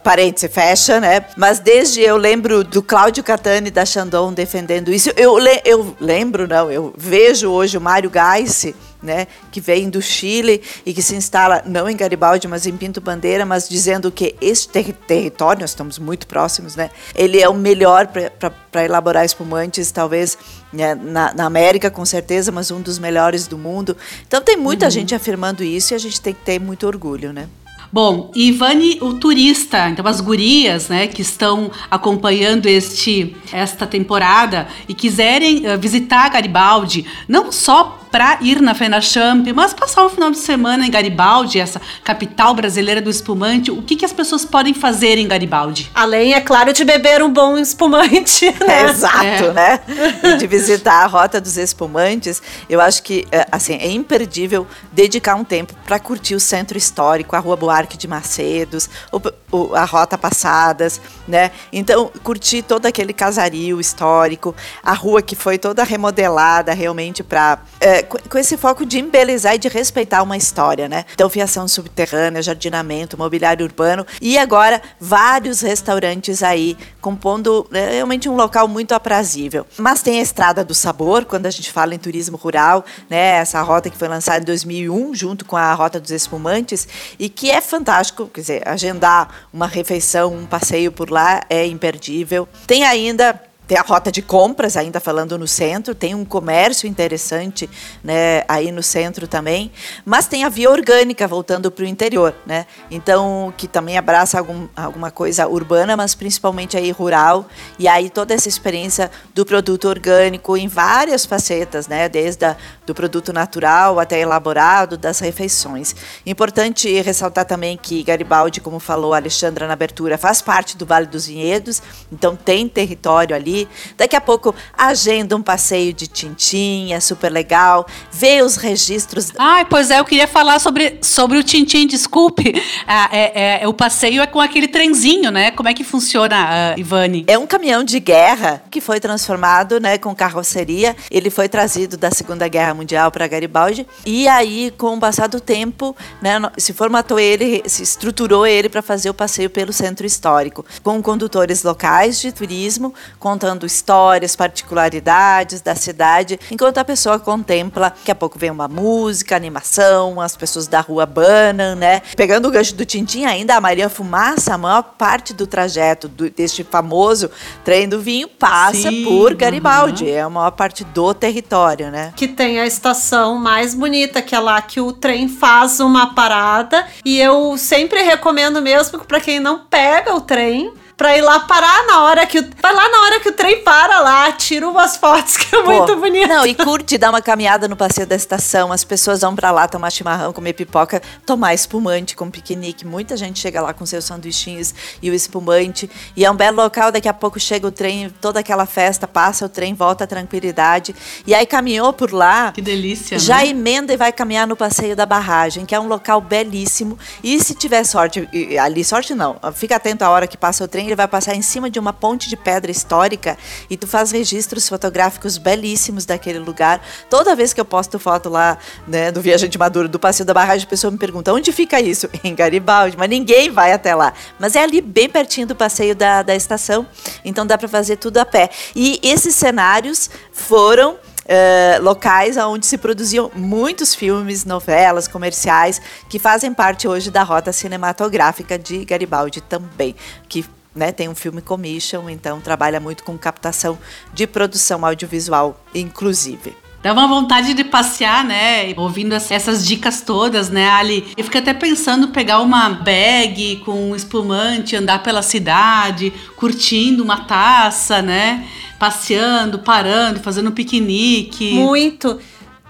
parêntese, 0.04 0.48
fecha, 0.48 1.00
né? 1.00 1.26
Mas 1.38 1.60
desde 1.60 2.02
eu 2.02 2.18
lembro 2.18 2.64
do 2.64 2.82
Cláudio 2.82 3.24
Catani 3.24 3.72
da 3.72 3.86
Chandon 3.86 4.34
defendendo 4.34 4.92
isso, 4.92 5.12
eu, 5.16 5.38
eu 5.66 5.96
lembro, 6.00 6.48
não, 6.48 6.72
eu 6.72 6.94
vejo 6.98 7.50
hoje 7.50 7.78
o 7.78 7.82
Mário 7.82 8.10
Gais 8.10 8.66
né, 9.02 9.28
que 9.52 9.62
vem 9.62 9.90
do 9.90 10.02
Chile 10.02 10.62
e 10.86 10.94
que 10.94 11.02
se 11.02 11.16
instala 11.16 11.64
não 11.66 11.90
em 11.90 11.96
Garibaldi, 11.96 12.48
mas 12.48 12.66
em 12.66 12.76
Pinto 12.76 13.00
Bandeira, 13.00 13.46
mas 13.46 13.68
dizendo 13.68 14.12
que 14.12 14.36
este 14.42 14.70
ter 14.70 14.94
território, 14.94 15.62
nós 15.62 15.72
estamos 15.72 15.98
muito 15.98 16.28
próximos, 16.28 16.76
né, 16.76 16.90
ele 17.16 17.42
é 17.42 17.48
o 17.48 17.54
melhor 17.54 18.08
para 18.08 18.86
elaborar 18.86 19.26
espumantes, 19.26 19.92
talvez 19.92 20.38
né, 20.72 20.96
na, 20.96 21.34
na, 21.34 21.46
América, 21.46 21.90
com 21.90 22.06
certeza, 22.06 22.52
mas 22.52 22.72
um 22.72 22.82
dos 22.82 23.00
melhores 23.00 23.48
do 23.48 23.58
mundo. 23.58 23.96
Então 24.28 24.42
tem 24.42 24.56
muita 24.56 24.86
uhum. 24.86 24.92
gente 24.92 25.16
afirmando 25.16 25.64
isso 25.64 25.94
e 25.94 25.96
a 25.96 26.00
gente 26.00 26.22
tem 26.22 26.34
que 26.34 26.42
ter 26.42 26.60
muito 26.60 26.86
orgulho, 26.86 27.34
né? 27.34 27.48
Bom, 27.92 28.32
Ivani, 28.36 29.00
o 29.02 29.16
turista, 29.16 29.90
então 29.90 30.06
as 30.06 30.22
gurias, 30.22 30.90
né, 30.90 31.08
que 31.08 31.24
estão 31.24 31.72
acompanhando 31.90 32.68
este 32.68 33.36
esta 33.52 33.88
temporada 33.88 34.68
e 34.88 34.94
quiserem 34.94 35.66
uh, 35.66 35.76
visitar 35.76 36.30
Garibaldi, 36.30 37.08
não 37.28 37.52
só 37.52 38.00
para 38.12 38.40
ir 38.42 38.62
na 38.62 38.74
FenaChamp, 38.74 39.48
mas 39.54 39.74
passar 39.74 40.04
o 40.04 40.10
final 40.10 40.32
de 40.32 40.38
semana 40.38 40.86
em 40.86 40.92
Garibaldi, 40.92 41.60
essa 41.60 41.80
capital 42.04 42.54
brasileira 42.54 43.02
do 43.02 43.10
espumante, 43.10 43.72
o 43.72 43.82
que, 43.82 43.96
que 43.96 44.06
as 44.06 44.14
pessoas 44.14 44.46
podem 44.46 44.74
fazer 44.74 45.18
em 45.18 45.28
Garibaldi? 45.28 45.92
Além, 45.94 46.34
é 46.34 46.42
claro, 46.42 46.74
de 46.74 46.84
beber 46.84 47.22
um 47.22 47.32
bom 47.32 47.58
espumante, 47.58 48.46
né? 48.66 48.82
É, 48.82 48.90
exato, 48.90 49.24
é. 49.26 49.54
né? 49.54 49.80
E 50.24 50.38
de 50.38 50.48
visitar 50.48 51.04
a 51.04 51.06
Rota 51.06 51.40
dos 51.40 51.58
Espumantes, 51.58 52.42
eu 52.70 52.82
acho 52.82 53.04
que, 53.04 53.28
é, 53.32 53.46
assim, 53.52 53.74
é 53.74 53.90
imperdível 53.92 54.66
dedicar 54.92 55.36
um 55.36 55.44
tempo 55.44 55.74
para 55.86 56.00
curtir 56.00 56.36
o 56.36 56.40
centro 56.40 56.78
histórico, 56.78 57.36
a 57.36 57.40
Rua 57.40 57.56
Buarque 57.56 57.98
de 57.98 58.08
Macedos, 58.08 58.90
o, 59.12 59.22
o, 59.52 59.76
a 59.76 59.86
Rota 59.86 60.18
Passadas, 60.18 61.00
né? 61.28 61.52
Então, 61.72 62.12
curtir 62.24 62.64
todo 62.64 62.86
aquele 62.86 63.14
casario 63.14 63.80
histórico, 63.80 64.56
a 64.84 64.94
rua 64.94 65.22
que 65.22 65.36
foi 65.36 65.58
toda 65.58 65.84
remodelada 65.84 66.74
realmente 66.74 67.24
para 67.24 67.60
é, 67.80 67.99
com, 68.04 68.38
esse 68.38 68.58
foco 68.58 68.86
de 68.86 69.00
embelezar 69.00 69.56
e 69.56 69.58
de 69.58 69.68
respeitar 69.68 70.24
uma 70.24 70.38
história, 70.38 70.88
né? 70.88 71.06
Então, 71.14 71.30
fiação 71.30 71.68
subterrânea, 71.68 72.42
jardinamento, 72.42 73.18
mobiliário 73.18 73.66
urbano 73.66 74.06
e 74.22 74.38
agora 74.38 74.82
vários 75.00 75.62
restaurantes 75.62 76.44
aí 76.44 76.78
compondo 77.02 77.68
né, 77.72 77.92
realmente 77.92 78.30
um 78.30 78.36
local 78.36 78.68
muito 78.68 78.94
aprazível. 78.94 79.66
Mas 79.78 80.02
tem 80.02 80.20
a 80.20 80.22
Estrada 80.22 80.64
do 80.64 80.74
Sabor, 80.74 81.26
quando 81.26 81.46
a 81.46 81.52
gente 81.52 81.72
fala 81.72 81.96
em 81.96 82.00
turismo 82.00 82.38
rural, 82.38 82.86
né? 83.10 83.38
Essa 83.38 83.62
rota 83.62 83.90
que 83.90 83.98
foi 83.98 84.08
lançada 84.08 84.40
em 84.40 84.46
2001 84.46 85.16
junto 85.16 85.46
com 85.46 85.58
a 85.58 85.74
Rota 85.74 86.00
dos 86.00 86.12
Espumantes 86.12 86.88
e 87.18 87.30
que 87.30 87.50
é 87.50 87.62
fantástico, 87.62 88.28
quer 88.28 88.42
dizer, 88.42 88.68
agendar 88.68 89.48
uma 89.54 89.68
refeição, 89.68 90.34
um 90.34 90.46
passeio 90.46 90.92
por 90.92 91.10
lá 91.10 91.42
é 91.50 91.66
imperdível. 91.66 92.48
Tem 92.68 92.84
ainda 92.84 93.49
tem 93.70 93.78
a 93.78 93.84
rota 93.84 94.12
de 94.12 94.24
compras, 94.24 94.76
ainda 94.76 95.00
falando 95.00 95.38
no 95.38 95.48
centro, 95.48 95.94
tem 95.94 96.16
um 96.16 96.26
comércio 96.26 96.90
interessante 96.90 97.70
né, 98.04 98.44
aí 98.48 98.72
no 98.72 98.82
centro 98.82 99.28
também, 99.28 99.72
mas 100.04 100.26
tem 100.26 100.44
a 100.44 100.50
via 100.50 100.72
orgânica 100.72 101.28
voltando 101.28 101.70
para 101.70 101.84
o 101.86 101.88
interior, 101.88 102.34
né? 102.48 102.66
Então, 102.90 103.54
que 103.56 103.68
também 103.68 103.96
abraça 103.96 104.40
algum, 104.40 104.68
alguma 104.76 105.12
coisa 105.12 105.48
urbana, 105.48 105.96
mas 105.96 106.16
principalmente 106.16 106.76
aí 106.76 106.90
rural, 106.90 107.46
e 107.78 107.88
aí 107.88 108.10
toda 108.10 108.34
essa 108.34 108.50
experiência 108.50 109.12
do 109.36 109.46
produto 109.46 109.88
orgânico 109.88 110.58
em 110.58 110.68
várias 110.68 111.24
facetas, 111.24 111.88
né? 111.88 112.10
Desde 112.10 112.46
a, 112.46 112.58
do 112.88 112.96
produto 112.96 113.32
natural 113.32 114.00
até 114.00 114.20
elaborado, 114.20 114.98
das 114.98 115.20
refeições. 115.20 115.96
Importante 116.26 116.90
ressaltar 117.02 117.46
também 117.46 117.78
que 117.78 118.02
Garibaldi, 118.02 118.62
como 118.62 118.80
falou 118.80 119.14
a 119.14 119.18
Alexandra 119.18 119.68
na 119.68 119.74
abertura, 119.74 120.18
faz 120.18 120.42
parte 120.42 120.76
do 120.76 120.88
Vale 120.88 121.06
dos 121.06 121.28
Vinhedos, 121.28 121.84
então 122.12 122.36
tem 122.36 122.68
território 122.68 123.36
ali 123.36 123.59
Daqui 123.98 124.16
a 124.16 124.22
pouco 124.22 124.54
agenda 124.78 125.36
um 125.36 125.42
passeio 125.42 125.94
de 125.94 126.08
Tintim, 126.08 126.94
é 126.94 127.00
super 127.00 127.32
legal. 127.32 127.86
Vê 128.12 128.42
os 128.42 128.56
registros. 128.56 129.32
Ai, 129.38 129.66
pois 129.66 129.90
é, 129.92 130.00
eu 130.00 130.06
queria 130.06 130.28
falar 130.28 130.60
sobre, 130.60 131.00
sobre 131.02 131.38
o 131.38 131.44
Tintim, 131.44 131.88
desculpe. 131.88 132.54
Ah, 132.88 133.10
é, 133.12 133.64
é, 133.64 133.68
o 133.68 133.74
passeio 133.74 134.22
é 134.22 134.28
com 134.28 134.40
aquele 134.40 134.68
trenzinho, 134.68 135.32
né? 135.32 135.52
Como 135.52 135.70
é 135.70 135.74
que 135.74 135.84
funciona, 135.84 136.76
uh, 136.76 136.80
Ivane? 136.80 137.24
É 137.28 137.38
um 137.38 137.46
caminhão 137.46 137.84
de 137.84 138.00
guerra 138.00 138.64
que 138.70 138.82
foi 138.82 139.00
transformado 139.00 139.80
né, 139.80 139.98
com 139.98 140.14
carroceria. 140.16 140.96
Ele 141.10 141.30
foi 141.30 141.48
trazido 141.50 141.98
da 141.98 142.12
Segunda 142.12 142.48
Guerra 142.48 142.74
Mundial 142.74 143.12
para 143.12 143.28
Garibaldi. 143.28 143.88
E 144.06 144.28
aí, 144.28 144.74
com 144.78 144.96
o 144.96 145.00
passar 145.00 145.28
do 145.28 145.40
tempo, 145.40 145.96
né, 146.22 146.40
se 146.58 146.74
formatou 146.74 147.20
ele, 147.20 147.64
se 147.66 147.84
estruturou 147.84 148.46
ele 148.46 148.70
para 148.70 148.82
fazer 148.82 149.10
o 149.10 149.14
passeio 149.14 149.50
pelo 149.50 149.74
centro 149.74 150.06
histórico, 150.06 150.66
com 150.84 151.02
condutores 151.02 151.64
locais 151.64 152.20
de 152.20 152.32
turismo, 152.32 152.94
contando 153.20 153.49
contando 153.50 153.66
histórias, 153.66 154.36
particularidades 154.36 155.62
da 155.62 155.74
cidade, 155.74 156.40
enquanto 156.52 156.78
a 156.78 156.86
pessoa 156.86 157.18
contempla. 157.18 157.90
Daqui 157.90 158.12
a 158.12 158.16
pouco 158.16 158.38
vem 158.38 158.52
uma 158.52 158.68
música, 158.68 159.36
animação, 159.36 160.22
as 160.22 160.38
pessoas 160.38 160.68
da 160.68 160.82
rua 160.82 161.06
banam, 161.08 161.76
né? 161.76 162.02
Pegando 162.16 162.48
o 162.48 162.52
gancho 162.52 162.76
do 162.76 162.86
Tintim, 162.86 163.26
ainda 163.26 163.56
a 163.56 163.62
Maria 163.62 163.90
Fumaça, 163.90 164.54
a 164.54 164.58
maior 164.58 164.84
parte 164.84 165.34
do 165.34 165.48
trajeto 165.48 166.08
do, 166.08 166.30
deste 166.30 166.64
famoso 166.64 167.32
trem 167.64 167.90
do 167.90 168.00
vinho 168.00 168.28
passa 168.28 168.90
Sim, 168.90 169.04
por 169.04 169.34
Garibaldi. 169.34 170.04
Uhum. 170.04 170.12
É 170.12 170.22
a 170.22 170.30
maior 170.30 170.52
parte 170.52 170.84
do 170.84 171.12
território, 171.16 171.90
né? 171.90 172.14
Que 172.16 172.28
tem 172.28 172.60
a 172.60 172.68
estação 172.68 173.36
mais 173.36 173.74
bonita, 173.74 174.22
que 174.22 174.36
é 174.36 174.40
lá 174.40 174.62
que 174.62 174.80
o 174.80 174.94
trem 174.94 175.28
faz 175.28 175.80
uma 175.80 176.14
parada. 176.14 176.86
E 177.04 177.20
eu 177.20 177.58
sempre 177.58 178.04
recomendo 178.04 178.62
mesmo 178.62 179.00
para 179.00 179.20
quem 179.20 179.40
não 179.40 179.66
pega 179.66 180.14
o 180.14 180.22
trem 180.22 180.72
pra 181.00 181.18
ir 181.18 181.22
lá 181.22 181.40
parar 181.40 181.88
na 181.88 182.04
hora 182.04 182.28
que 182.28 182.40
o. 182.40 182.50
Vai 182.62 182.76
lá 182.76 182.90
na 182.90 183.02
hora 183.04 183.20
que 183.22 183.30
o 183.30 183.32
trem 183.32 183.64
para 183.64 184.02
lá, 184.02 184.30
tira 184.34 184.68
umas 184.68 184.98
fotos 184.98 185.38
que 185.38 185.56
é 185.56 185.62
Pô, 185.62 185.72
muito 185.72 185.96
bonito. 185.96 186.28
Não, 186.28 186.46
e 186.46 186.54
curte 186.54 186.98
dar 186.98 187.10
uma 187.10 187.22
caminhada 187.22 187.70
no 187.70 187.78
passeio 187.78 188.06
da 188.06 188.18
estação. 188.18 188.70
As 188.74 188.84
pessoas 188.84 189.22
vão 189.22 189.34
pra 189.34 189.50
lá 189.50 189.66
tomar 189.66 189.92
chimarrão, 189.92 190.34
comer 190.34 190.52
pipoca, 190.52 191.02
tomar 191.26 191.54
espumante 191.54 192.18
com 192.18 192.30
piquenique. 192.30 192.86
Muita 192.86 193.16
gente 193.16 193.40
chega 193.40 193.62
lá 193.62 193.74
com 193.74 193.86
seus 193.86 194.04
sanduichinhos 194.04 194.76
e 195.02 195.10
o 195.10 195.14
espumante. 195.14 195.90
E 196.18 196.26
é 196.26 196.30
um 196.30 196.36
belo 196.36 196.58
local, 196.58 196.92
daqui 196.92 197.08
a 197.08 197.14
pouco 197.14 197.40
chega 197.40 197.66
o 197.66 197.72
trem, 197.72 198.10
toda 198.20 198.42
aquela 198.42 198.66
festa, 198.66 199.08
passa 199.08 199.46
o 199.46 199.50
trem, 199.50 199.74
volta 199.74 200.04
a 200.04 200.08
tranquilidade. 200.08 200.94
E 201.26 201.34
aí 201.34 201.46
caminhou 201.46 201.94
por 201.94 202.12
lá. 202.12 202.52
Que 202.52 202.62
delícia. 202.62 203.18
Já 203.18 203.38
né? 203.38 203.48
emenda 203.48 203.94
e 203.94 203.98
vai 203.98 204.12
caminhar 204.12 204.46
no 204.46 204.58
passeio 204.58 204.98
da 204.98 205.06
barragem, 205.06 205.66
que 205.66 205.74
é 205.74 205.80
um 205.80 205.88
local 205.88 206.20
belíssimo. 206.20 207.00
E 207.24 207.42
se 207.42 207.56
tiver 207.56 207.86
sorte, 207.86 208.28
ali 208.62 208.84
sorte 208.84 209.16
não, 209.16 209.40
fica 209.54 209.78
atento 209.78 210.04
à 210.04 210.10
hora 210.10 210.28
que 210.28 210.36
passa 210.36 210.66
o 210.66 210.68
trem, 210.68 210.89
ele 210.90 210.96
vai 210.96 211.08
passar 211.08 211.36
em 211.36 211.42
cima 211.42 211.70
de 211.70 211.80
uma 211.80 211.94
ponte 211.94 212.28
de 212.28 212.36
pedra 212.36 212.72
histórica 212.72 213.38
e 213.70 213.78
tu 213.78 213.88
faz 213.88 214.12
registros 214.12 214.68
fotográficos 214.68 215.38
belíssimos 215.38 216.06
daquele 216.06 216.40
lugar. 216.40 216.82
Toda 217.10 217.36
vez 217.36 217.54
que 217.54 217.62
eu 217.62 217.66
posto 217.66 218.00
foto 218.00 218.30
lá, 218.30 218.58
né, 218.88 219.12
do 219.12 219.22
Viajante 219.22 219.58
Maduro, 219.58 219.88
do 219.88 220.00
Passeio 220.00 220.26
da 220.26 220.34
Barragem, 220.34 220.66
a 220.66 220.70
pessoa 220.70 220.92
me 220.92 220.98
pergunta, 220.98 221.34
onde 221.34 221.52
fica 221.52 221.80
isso? 221.80 222.10
Em 222.24 222.34
Garibaldi, 222.36 222.98
mas 222.98 223.10
ninguém 223.10 223.50
vai 223.50 223.72
até 223.72 223.94
lá. 223.96 224.14
Mas 224.40 224.56
é 224.56 224.64
ali 224.64 224.82
bem 224.82 225.10
pertinho 225.10 225.48
do 225.48 225.56
passeio 225.56 225.96
da, 225.96 226.24
da 226.24 226.36
estação, 226.36 226.86
então 227.24 227.46
dá 227.46 227.58
para 227.58 227.68
fazer 227.68 227.98
tudo 227.98 228.18
a 228.18 228.26
pé. 228.26 228.50
E 228.76 229.00
esses 229.04 229.36
cenários 229.36 230.10
foram 230.32 230.98
Uh, 231.30 231.80
locais 231.84 232.38
onde 232.38 232.66
se 232.66 232.76
produziam 232.76 233.30
muitos 233.36 233.94
filmes, 233.94 234.46
novelas, 234.46 235.08
comerciais, 235.08 235.80
que 236.10 236.18
fazem 236.18 236.52
parte 236.52 236.88
hoje 236.88 237.12
da 237.12 237.22
rota 237.22 237.54
cinematográfica 237.54 238.58
de 238.58 238.84
Garibaldi 238.84 239.40
também, 239.40 239.96
que 240.28 240.44
né, 240.80 240.92
tem 240.92 241.08
um 241.10 241.14
filme 241.14 241.42
commission, 241.42 242.10
então 242.10 242.40
trabalha 242.40 242.80
muito 242.80 243.04
com 243.04 243.18
captação 243.18 243.78
de 244.14 244.26
produção 244.26 244.86
audiovisual, 244.86 245.64
inclusive. 245.76 246.56
Dá 246.82 246.94
uma 246.94 247.08
vontade 247.08 247.54
de 247.54 247.66
passear, 247.66 248.24
né? 248.24 248.74
Ouvindo 248.78 249.14
essas 249.14 249.68
dicas 249.68 250.00
todas, 250.00 250.50
né, 250.50 250.70
Ali? 250.70 251.06
Eu 251.18 251.26
fico 251.26 251.38
até 251.38 251.54
pensando 251.54 252.08
pegar 252.08 252.40
uma 252.40 252.70
bag 252.70 253.58
com 253.66 253.92
um 253.92 253.96
espumante, 253.96 254.78
andar 254.78 255.04
pela 255.04 255.22
cidade, 255.22 256.14
curtindo 256.38 257.04
uma 257.04 257.26
taça, 257.26 258.02
né? 258.02 258.48
Passeando, 258.80 259.60
parando, 259.60 260.22
fazendo 260.22 260.50
um 260.50 260.54
piquenique. 260.54 261.52
Muito. 261.52 262.18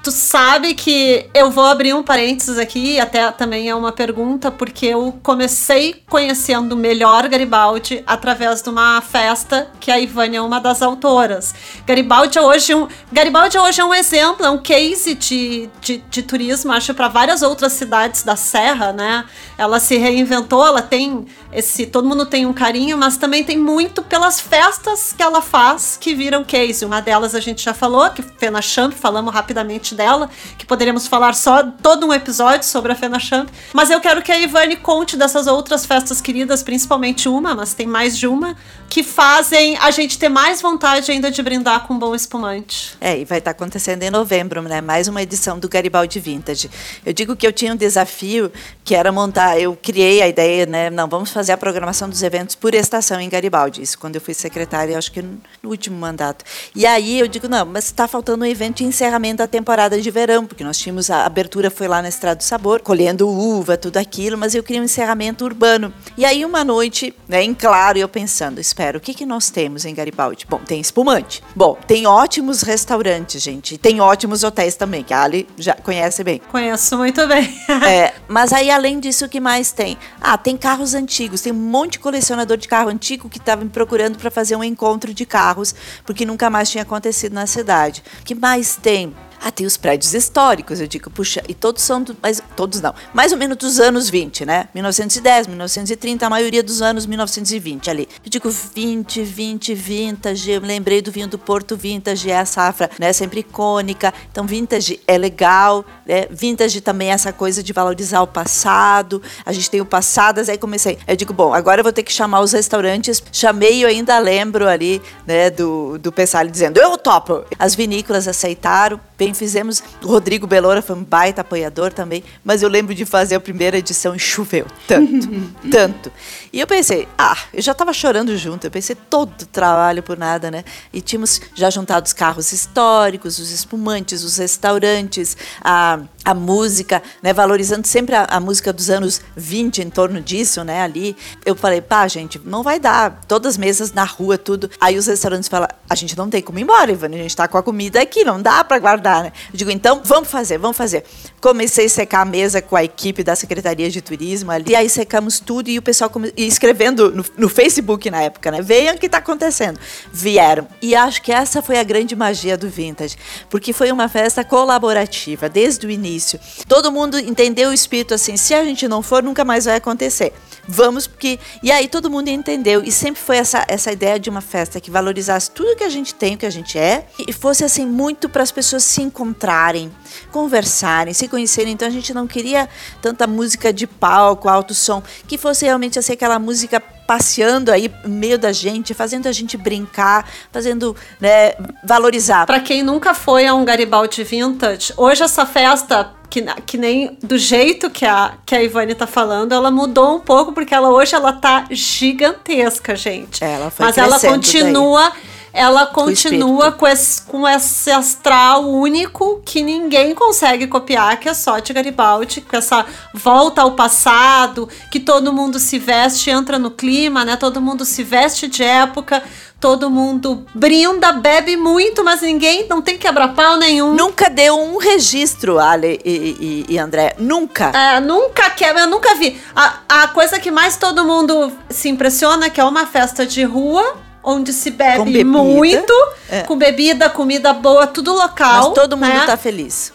Tu 0.01 0.11
sabe 0.11 0.73
que 0.75 1.29
eu 1.33 1.51
vou 1.51 1.65
abrir 1.65 1.93
um 1.93 2.01
parênteses 2.01 2.57
aqui, 2.57 2.97
até 3.01 3.29
também 3.31 3.69
é 3.69 3.75
uma 3.75 3.91
pergunta, 3.91 4.49
porque 4.49 4.85
eu 4.85 5.19
comecei 5.21 6.01
conhecendo 6.07 6.75
melhor 6.77 7.27
Garibaldi 7.27 8.01
através 8.07 8.61
de 8.61 8.69
uma 8.69 9.01
festa 9.01 9.69
que 9.77 9.91
a 9.91 9.99
Ivânia 9.99 10.37
é 10.37 10.41
uma 10.41 10.61
das 10.61 10.81
autoras. 10.81 11.53
Garibaldi 11.85 12.37
é 12.37 12.41
hoje 12.41 12.73
um, 12.73 12.87
Garibaldi 13.11 13.57
é 13.57 13.61
hoje 13.61 13.81
é 13.81 13.85
um 13.85 13.93
exemplo, 13.93 14.45
é 14.45 14.49
um 14.49 14.57
case 14.57 15.15
de, 15.15 15.69
de, 15.81 15.97
de 16.09 16.23
turismo, 16.23 16.71
acho, 16.71 16.93
para 16.93 17.09
várias 17.09 17.41
outras 17.41 17.73
cidades 17.73 18.23
da 18.23 18.37
Serra, 18.37 18.93
né? 18.93 19.25
Ela 19.57 19.81
se 19.81 19.97
reinventou, 19.97 20.65
ela 20.65 20.81
tem 20.81 21.25
esse. 21.51 21.85
Todo 21.85 22.07
mundo 22.07 22.25
tem 22.25 22.45
um 22.45 22.53
carinho, 22.53 22.97
mas 22.97 23.17
também 23.17 23.43
tem 23.43 23.57
muito 23.57 24.01
pelas 24.01 24.39
festas 24.39 25.13
que 25.15 25.21
ela 25.21 25.41
faz 25.41 25.97
que 25.99 26.15
viram 26.15 26.45
case. 26.45 26.85
Uma 26.85 27.01
delas 27.01 27.35
a 27.35 27.41
gente 27.41 27.65
já 27.65 27.73
falou, 27.73 28.09
que 28.11 28.21
Fena 28.21 28.61
Champ, 28.61 28.93
falamos 28.93 29.33
rapidamente 29.33 29.88
dela, 29.95 30.29
que 30.57 30.65
poderíamos 30.65 31.07
falar 31.07 31.33
só 31.33 31.63
todo 31.63 32.05
um 32.05 32.13
episódio 32.13 32.67
sobre 32.67 32.91
a 32.91 32.95
Fena 32.95 33.19
Champ. 33.19 33.49
Mas 33.73 33.89
eu 33.89 33.99
quero 33.99 34.21
que 34.21 34.31
a 34.31 34.37
Ivane 34.37 34.75
conte 34.75 35.17
dessas 35.17 35.47
outras 35.47 35.85
festas 35.85 36.21
queridas, 36.21 36.63
principalmente 36.63 37.27
uma, 37.27 37.55
mas 37.55 37.73
tem 37.73 37.87
mais 37.87 38.17
de 38.17 38.27
uma, 38.27 38.55
que 38.89 39.03
fazem 39.03 39.77
a 39.77 39.91
gente 39.91 40.17
ter 40.17 40.29
mais 40.29 40.61
vontade 40.61 41.11
ainda 41.11 41.29
de 41.29 41.41
brindar 41.41 41.85
com 41.85 41.93
um 41.93 41.99
bom 41.99 42.15
espumante. 42.15 42.95
É, 42.99 43.17
e 43.17 43.25
vai 43.25 43.37
estar 43.37 43.51
acontecendo 43.51 44.03
em 44.03 44.09
novembro, 44.09 44.61
né? 44.63 44.81
Mais 44.81 45.07
uma 45.07 45.21
edição 45.21 45.59
do 45.59 45.69
Garibaldi 45.69 46.19
Vintage. 46.19 46.69
Eu 47.05 47.13
digo 47.13 47.35
que 47.35 47.45
eu 47.45 47.53
tinha 47.53 47.73
um 47.73 47.75
desafio 47.75 48.51
que 48.83 48.95
era 48.95 49.11
montar, 49.11 49.59
eu 49.59 49.77
criei 49.81 50.21
a 50.21 50.27
ideia, 50.27 50.65
né? 50.65 50.89
Não, 50.89 51.07
vamos 51.07 51.31
fazer 51.31 51.51
a 51.51 51.57
programação 51.57 52.09
dos 52.09 52.23
eventos 52.23 52.55
por 52.55 52.73
estação 52.73 53.19
em 53.19 53.29
Garibaldi. 53.29 53.81
Isso 53.81 53.97
quando 53.97 54.15
eu 54.15 54.21
fui 54.21 54.33
secretária, 54.33 54.97
acho 54.97 55.11
que 55.11 55.21
no 55.21 55.39
último 55.63 55.97
mandato. 55.97 56.43
E 56.75 56.85
aí 56.85 57.19
eu 57.19 57.27
digo, 57.27 57.47
não, 57.47 57.65
mas 57.65 57.85
está 57.85 58.07
faltando 58.07 58.43
um 58.43 58.47
evento 58.47 58.77
de 58.77 58.85
encerramento 58.85 59.37
da 59.37 59.47
temporada 59.47 59.78
de 59.87 60.11
verão, 60.11 60.45
porque 60.45 60.63
nós 60.63 60.77
tínhamos 60.77 61.09
a 61.09 61.25
abertura 61.25 61.71
foi 61.71 61.87
lá 61.87 62.01
na 62.01 62.09
Estrada 62.09 62.35
do 62.35 62.43
Sabor, 62.43 62.81
colhendo 62.81 63.29
uva, 63.29 63.77
tudo 63.77 63.97
aquilo, 63.97 64.37
mas 64.37 64.53
eu 64.53 64.61
queria 64.61 64.81
um 64.81 64.85
encerramento 64.85 65.45
urbano. 65.45 65.93
E 66.17 66.25
aí 66.25 66.43
uma 66.43 66.65
noite, 66.65 67.13
né, 67.27 67.41
em 67.41 67.53
claro, 67.53 67.97
eu 67.97 68.09
pensando, 68.09 68.59
espera, 68.59 68.97
o 68.97 69.01
que, 69.01 69.13
que 69.13 69.25
nós 69.25 69.49
temos 69.49 69.85
em 69.85 69.93
Garibaldi? 69.93 70.45
Bom, 70.49 70.59
tem 70.59 70.81
espumante. 70.81 71.41
Bom, 71.55 71.77
tem 71.87 72.05
ótimos 72.05 72.61
restaurantes, 72.61 73.41
gente. 73.41 73.77
Tem 73.77 74.01
ótimos 74.01 74.43
hotéis 74.43 74.75
também, 74.75 75.03
que 75.03 75.13
a 75.13 75.23
Ali 75.23 75.47
já 75.57 75.75
conhece 75.75 76.23
bem. 76.23 76.41
Conheço 76.51 76.97
muito 76.97 77.25
bem. 77.27 77.53
é, 77.87 78.13
mas 78.27 78.51
aí, 78.51 78.69
além 78.71 78.99
disso, 78.99 79.25
o 79.25 79.29
que 79.29 79.39
mais 79.39 79.71
tem? 79.71 79.97
Ah, 80.19 80.37
tem 80.37 80.57
carros 80.57 80.93
antigos. 80.93 81.41
Tem 81.41 81.53
um 81.53 81.55
monte 81.55 81.93
de 81.93 81.99
colecionador 81.99 82.57
de 82.57 82.67
carro 82.67 82.89
antigo 82.89 83.29
que 83.29 83.37
estava 83.37 83.63
me 83.63 83.69
procurando 83.69 84.17
para 84.17 84.31
fazer 84.31 84.55
um 84.55 84.63
encontro 84.63 85.13
de 85.13 85.25
carros, 85.25 85.75
porque 86.05 86.25
nunca 86.25 86.49
mais 86.49 86.69
tinha 86.69 86.81
acontecido 86.81 87.33
na 87.33 87.45
cidade. 87.45 88.03
O 88.21 88.23
que 88.23 88.33
mais 88.33 88.75
tem? 88.75 89.13
Ah, 89.41 89.51
tem 89.51 89.65
os 89.65 89.77
prédios 89.77 90.13
históricos. 90.13 90.79
Eu 90.81 90.87
digo, 90.87 91.09
puxa, 91.09 91.41
e 91.47 91.53
todos 91.53 91.81
são, 91.81 92.01
do, 92.01 92.15
mas 92.21 92.41
todos 92.55 92.81
não, 92.81 92.93
mais 93.13 93.31
ou 93.31 93.37
menos 93.37 93.57
dos 93.57 93.79
anos 93.79 94.09
20, 94.09 94.45
né? 94.45 94.67
1910, 94.73 95.47
1930, 95.47 96.25
a 96.25 96.29
maioria 96.29 96.61
dos 96.61 96.81
anos 96.81 97.05
1920 97.05 97.89
ali. 97.89 98.09
Eu 98.23 98.29
digo 98.29 98.49
20, 98.49 99.23
20, 99.23 99.73
vintage. 99.73 100.51
Eu 100.51 100.61
lembrei 100.61 101.01
do 101.01 101.11
vinho 101.11 101.27
do 101.27 101.37
Porto 101.37 101.75
Vintage, 101.75 102.29
é 102.29 102.39
a 102.39 102.45
safra, 102.45 102.89
né? 102.99 103.11
Sempre 103.13 103.39
icônica. 103.39 104.13
Então, 104.31 104.45
vintage 104.45 104.99
é 105.07 105.17
legal, 105.17 105.85
né? 106.05 106.27
Vintage 106.29 106.81
também 106.81 107.09
é 107.09 107.13
essa 107.13 107.31
coisa 107.31 107.63
de 107.63 107.71
valorizar 107.71 108.21
o 108.21 108.27
passado. 108.27 109.21
A 109.45 109.51
gente 109.51 109.69
tem 109.69 109.81
o 109.81 109.85
passado, 109.85 110.39
aí 110.39 110.57
comecei. 110.57 110.97
Eu 111.07 111.15
digo, 111.15 111.33
bom, 111.33 111.53
agora 111.53 111.79
eu 111.79 111.83
vou 111.83 111.93
ter 111.93 112.03
que 112.03 112.11
chamar 112.11 112.41
os 112.41 112.51
restaurantes. 112.51 113.23
Chamei, 113.31 113.83
eu 113.83 113.87
ainda 113.87 114.19
lembro 114.19 114.67
ali, 114.67 115.01
né, 115.25 115.49
do, 115.49 115.97
do 115.97 116.11
Pessali 116.11 116.51
dizendo, 116.51 116.77
eu 116.79 116.97
topo. 116.97 117.45
As 117.57 117.75
vinícolas 117.75 118.27
aceitaram, 118.27 118.99
também 119.29 119.33
fizemos. 119.33 119.83
O 120.03 120.07
Rodrigo 120.07 120.47
Belora 120.47 120.81
foi 120.81 120.95
um 120.95 121.03
baita 121.03 121.41
apoiador 121.41 121.93
também, 121.93 122.23
mas 122.43 122.63
eu 122.63 122.69
lembro 122.69 122.93
de 122.93 123.05
fazer 123.05 123.35
a 123.35 123.39
primeira 123.39 123.77
edição 123.77 124.15
e 124.15 124.19
choveu 124.19 124.65
tanto, 124.87 125.29
tanto. 125.69 126.11
E 126.51 126.59
eu 126.59 126.67
pensei, 126.67 127.07
ah, 127.17 127.37
eu 127.53 127.61
já 127.61 127.71
estava 127.71 127.93
chorando 127.93 128.35
junto, 128.37 128.65
eu 128.65 128.71
pensei, 128.71 128.95
todo 128.95 129.45
trabalho 129.45 130.01
por 130.01 130.17
nada, 130.17 130.49
né? 130.49 130.63
E 130.91 131.01
tínhamos 131.01 131.41
já 131.53 131.69
juntado 131.69 132.05
os 132.05 132.13
carros 132.13 132.51
históricos, 132.51 133.39
os 133.39 133.51
espumantes, 133.51 134.23
os 134.23 134.37
restaurantes, 134.37 135.37
a, 135.61 135.99
a 136.25 136.33
música, 136.33 137.01
né? 137.21 137.33
Valorizando 137.33 137.85
sempre 137.87 138.15
a, 138.15 138.25
a 138.25 138.39
música 138.39 138.73
dos 138.73 138.89
anos 138.89 139.21
20 139.35 139.81
em 139.81 139.89
torno 139.89 140.21
disso, 140.21 140.63
né? 140.63 140.81
Ali. 140.81 141.15
Eu 141.45 141.55
falei, 141.55 141.81
pá, 141.81 142.07
gente, 142.07 142.41
não 142.43 142.63
vai 142.63 142.79
dar. 142.79 143.21
Todas 143.27 143.53
as 143.53 143.57
mesas 143.57 143.91
na 143.91 144.03
rua, 144.03 144.37
tudo. 144.37 144.69
Aí 144.79 144.97
os 144.97 145.07
restaurantes 145.07 145.47
falam, 145.47 145.67
a 145.89 145.95
gente 145.95 146.17
não 146.17 146.29
tem 146.29 146.41
como 146.41 146.57
ir 146.57 146.63
embora, 146.63 146.91
Ivan, 146.91 147.07
a 147.07 147.11
gente 147.11 147.27
está 147.27 147.47
com 147.47 147.57
a 147.57 147.63
comida 147.63 148.01
aqui, 148.01 148.23
não 148.23 148.41
dá 148.41 148.63
para 148.63 148.79
guardar 148.79 149.18
né? 149.23 149.33
Eu 149.51 149.57
digo, 149.57 149.71
então, 149.71 150.01
vamos 150.03 150.29
fazer, 150.29 150.57
vamos 150.57 150.77
fazer. 150.77 151.03
Comecei 151.41 151.85
a 151.85 151.89
secar 151.89 152.21
a 152.21 152.25
mesa 152.25 152.61
com 152.61 152.75
a 152.75 152.83
equipe 152.83 153.23
da 153.23 153.35
Secretaria 153.35 153.89
de 153.89 154.01
Turismo 154.01 154.51
ali, 154.51 154.71
e 154.71 154.75
aí 154.75 154.89
secamos 154.89 155.39
tudo 155.39 155.69
e 155.69 155.77
o 155.77 155.81
pessoal 155.81 156.09
come... 156.09 156.33
e 156.35 156.47
escrevendo 156.47 157.11
no, 157.11 157.25
no, 157.37 157.49
Facebook 157.49 158.09
na 158.09 158.21
época, 158.21 158.51
né? 158.51 158.61
Vejam 158.61 158.95
o 158.95 158.97
que 158.97 159.05
está 159.05 159.19
acontecendo. 159.19 159.79
Vieram. 160.11 160.67
E 160.81 160.95
acho 160.95 161.21
que 161.21 161.31
essa 161.31 161.61
foi 161.61 161.77
a 161.77 161.83
grande 161.83 162.15
magia 162.15 162.57
do 162.57 162.69
Vintage, 162.69 163.17
porque 163.49 163.73
foi 163.73 163.91
uma 163.91 164.09
festa 164.09 164.43
colaborativa 164.43 165.49
desde 165.49 165.87
o 165.87 165.89
início. 165.89 166.39
Todo 166.67 166.91
mundo 166.91 167.17
entendeu 167.17 167.69
o 167.69 167.73
espírito 167.73 168.13
assim, 168.13 168.37
se 168.37 168.53
a 168.53 168.63
gente 168.63 168.87
não 168.87 169.01
for, 169.01 169.23
nunca 169.23 169.45
mais 169.45 169.65
vai 169.65 169.75
acontecer. 169.75 170.33
Vamos, 170.71 171.07
porque. 171.07 171.39
E 171.63 171.71
aí 171.71 171.87
todo 171.87 172.11
mundo 172.11 172.27
entendeu. 172.27 172.83
E 172.83 172.91
sempre 172.91 173.19
foi 173.19 173.37
essa, 173.37 173.65
essa 173.67 173.91
ideia 173.91 174.19
de 174.19 174.29
uma 174.29 174.39
festa 174.39 174.79
que 174.79 174.91
valorizasse 174.91 175.49
tudo 175.49 175.75
que 175.75 175.83
a 175.83 175.89
gente 175.89 176.13
tem, 176.13 176.35
o 176.35 176.37
que 176.37 176.45
a 176.45 176.49
gente 176.49 176.77
é, 176.77 177.07
e 177.27 177.33
fosse 177.33 177.63
assim, 177.63 177.87
muito 177.87 178.29
para 178.29 178.43
as 178.43 178.51
pessoas 178.51 178.83
se 178.83 179.01
encontrarem, 179.09 179.91
conversarem, 180.31 181.13
se 181.13 181.27
conhecerem. 181.27 181.73
Então 181.73 181.87
a 181.87 181.91
gente 181.91 182.13
não 182.13 182.25
queria 182.25 182.69
tanta 183.01 183.27
música 183.27 183.73
de 183.73 183.85
palco, 183.85 184.47
alto 184.47 184.73
som, 184.73 185.03
que 185.27 185.37
fosse 185.37 185.65
realmente 185.65 185.99
assim 185.99 186.13
aquela 186.13 186.39
música 186.39 186.79
passeando 186.79 187.71
aí 187.71 187.91
no 188.03 188.09
meio 188.09 188.37
da 188.37 188.51
gente, 188.51 188.93
fazendo 188.93 189.27
a 189.27 189.31
gente 189.31 189.57
brincar, 189.57 190.29
fazendo, 190.51 190.95
né, 191.19 191.53
valorizar. 191.83 192.45
Para 192.45 192.59
quem 192.59 192.83
nunca 192.83 193.15
foi 193.15 193.47
a 193.47 193.53
um 193.55 193.65
Garibaldi 193.65 194.23
Vintage, 194.23 194.93
hoje 194.95 195.23
essa 195.23 195.43
festa 195.43 196.13
que, 196.29 196.43
que 196.67 196.77
nem 196.77 197.17
do 197.23 197.37
jeito 197.37 197.89
que 197.89 198.05
a, 198.05 198.33
que 198.45 198.53
a 198.53 198.61
Ivane 198.61 198.93
tá 198.93 199.07
falando, 199.07 199.53
ela 199.53 199.71
mudou 199.71 200.17
um 200.17 200.19
pouco, 200.19 200.53
porque 200.53 200.73
ela 200.73 200.89
hoje 200.89 201.15
ela 201.15 201.33
tá 201.33 201.65
gigantesca, 201.71 202.95
gente. 202.95 203.43
Ela 203.43 203.71
foi 203.71 203.87
Mas 203.87 203.97
ela 203.97 204.19
continua. 204.19 205.09
Daí 205.09 205.28
ela 205.53 205.85
continua 205.87 206.71
com 206.71 206.87
esse, 206.87 207.21
com 207.23 207.47
esse 207.47 207.91
astral 207.91 208.69
único 208.69 209.41
que 209.45 209.61
ninguém 209.61 210.13
consegue 210.13 210.67
copiar, 210.67 211.19
que 211.19 211.27
é 211.27 211.33
só 211.33 211.59
de 211.59 211.73
Garibaldi, 211.73 212.41
com 212.41 212.55
essa 212.55 212.85
volta 213.13 213.61
ao 213.61 213.71
passado, 213.71 214.69
que 214.91 214.99
todo 214.99 215.33
mundo 215.33 215.59
se 215.59 215.79
veste, 215.79 216.29
entra 216.29 216.59
no 216.59 216.71
clima, 216.71 217.25
né? 217.25 217.35
Todo 217.35 217.61
mundo 217.61 217.83
se 217.85 218.03
veste 218.03 218.47
de 218.47 218.63
época, 218.63 219.23
todo 219.59 219.89
mundo 219.89 220.45
brinda, 220.53 221.11
bebe 221.11 221.57
muito, 221.57 222.03
mas 222.03 222.21
ninguém 222.21 222.67
não 222.67 222.81
tem 222.81 222.97
quebra-pau 222.97 223.57
nenhum. 223.57 223.93
Nunca 223.93 224.29
deu 224.29 224.57
um 224.57 224.77
registro, 224.77 225.59
Ale 225.59 225.99
e, 226.05 226.65
e, 226.69 226.73
e 226.73 226.77
André. 226.77 227.15
Nunca. 227.17 227.71
É, 227.75 227.99
nunca 227.99 228.49
quebra, 228.51 228.83
eu 228.83 228.87
nunca 228.87 229.15
vi. 229.15 229.39
A, 229.55 230.03
a 230.03 230.07
coisa 230.09 230.39
que 230.39 230.51
mais 230.51 230.77
todo 230.77 231.03
mundo 231.03 231.51
se 231.69 231.89
impressiona 231.89 232.45
é 232.45 232.49
que 232.49 232.61
é 232.61 232.63
uma 232.63 232.85
festa 232.85 233.25
de 233.25 233.43
rua 233.43 234.08
onde 234.23 234.53
se 234.53 234.71
bebe 234.71 235.23
muito, 235.23 235.93
é. 236.29 236.41
com 236.43 236.57
bebida, 236.57 237.09
comida 237.09 237.53
boa, 237.53 237.87
tudo 237.87 238.13
local. 238.13 238.69
Mas 238.69 238.73
todo 238.73 238.97
mundo 238.97 239.13
né? 239.13 239.25
tá 239.25 239.37
feliz. 239.37 239.93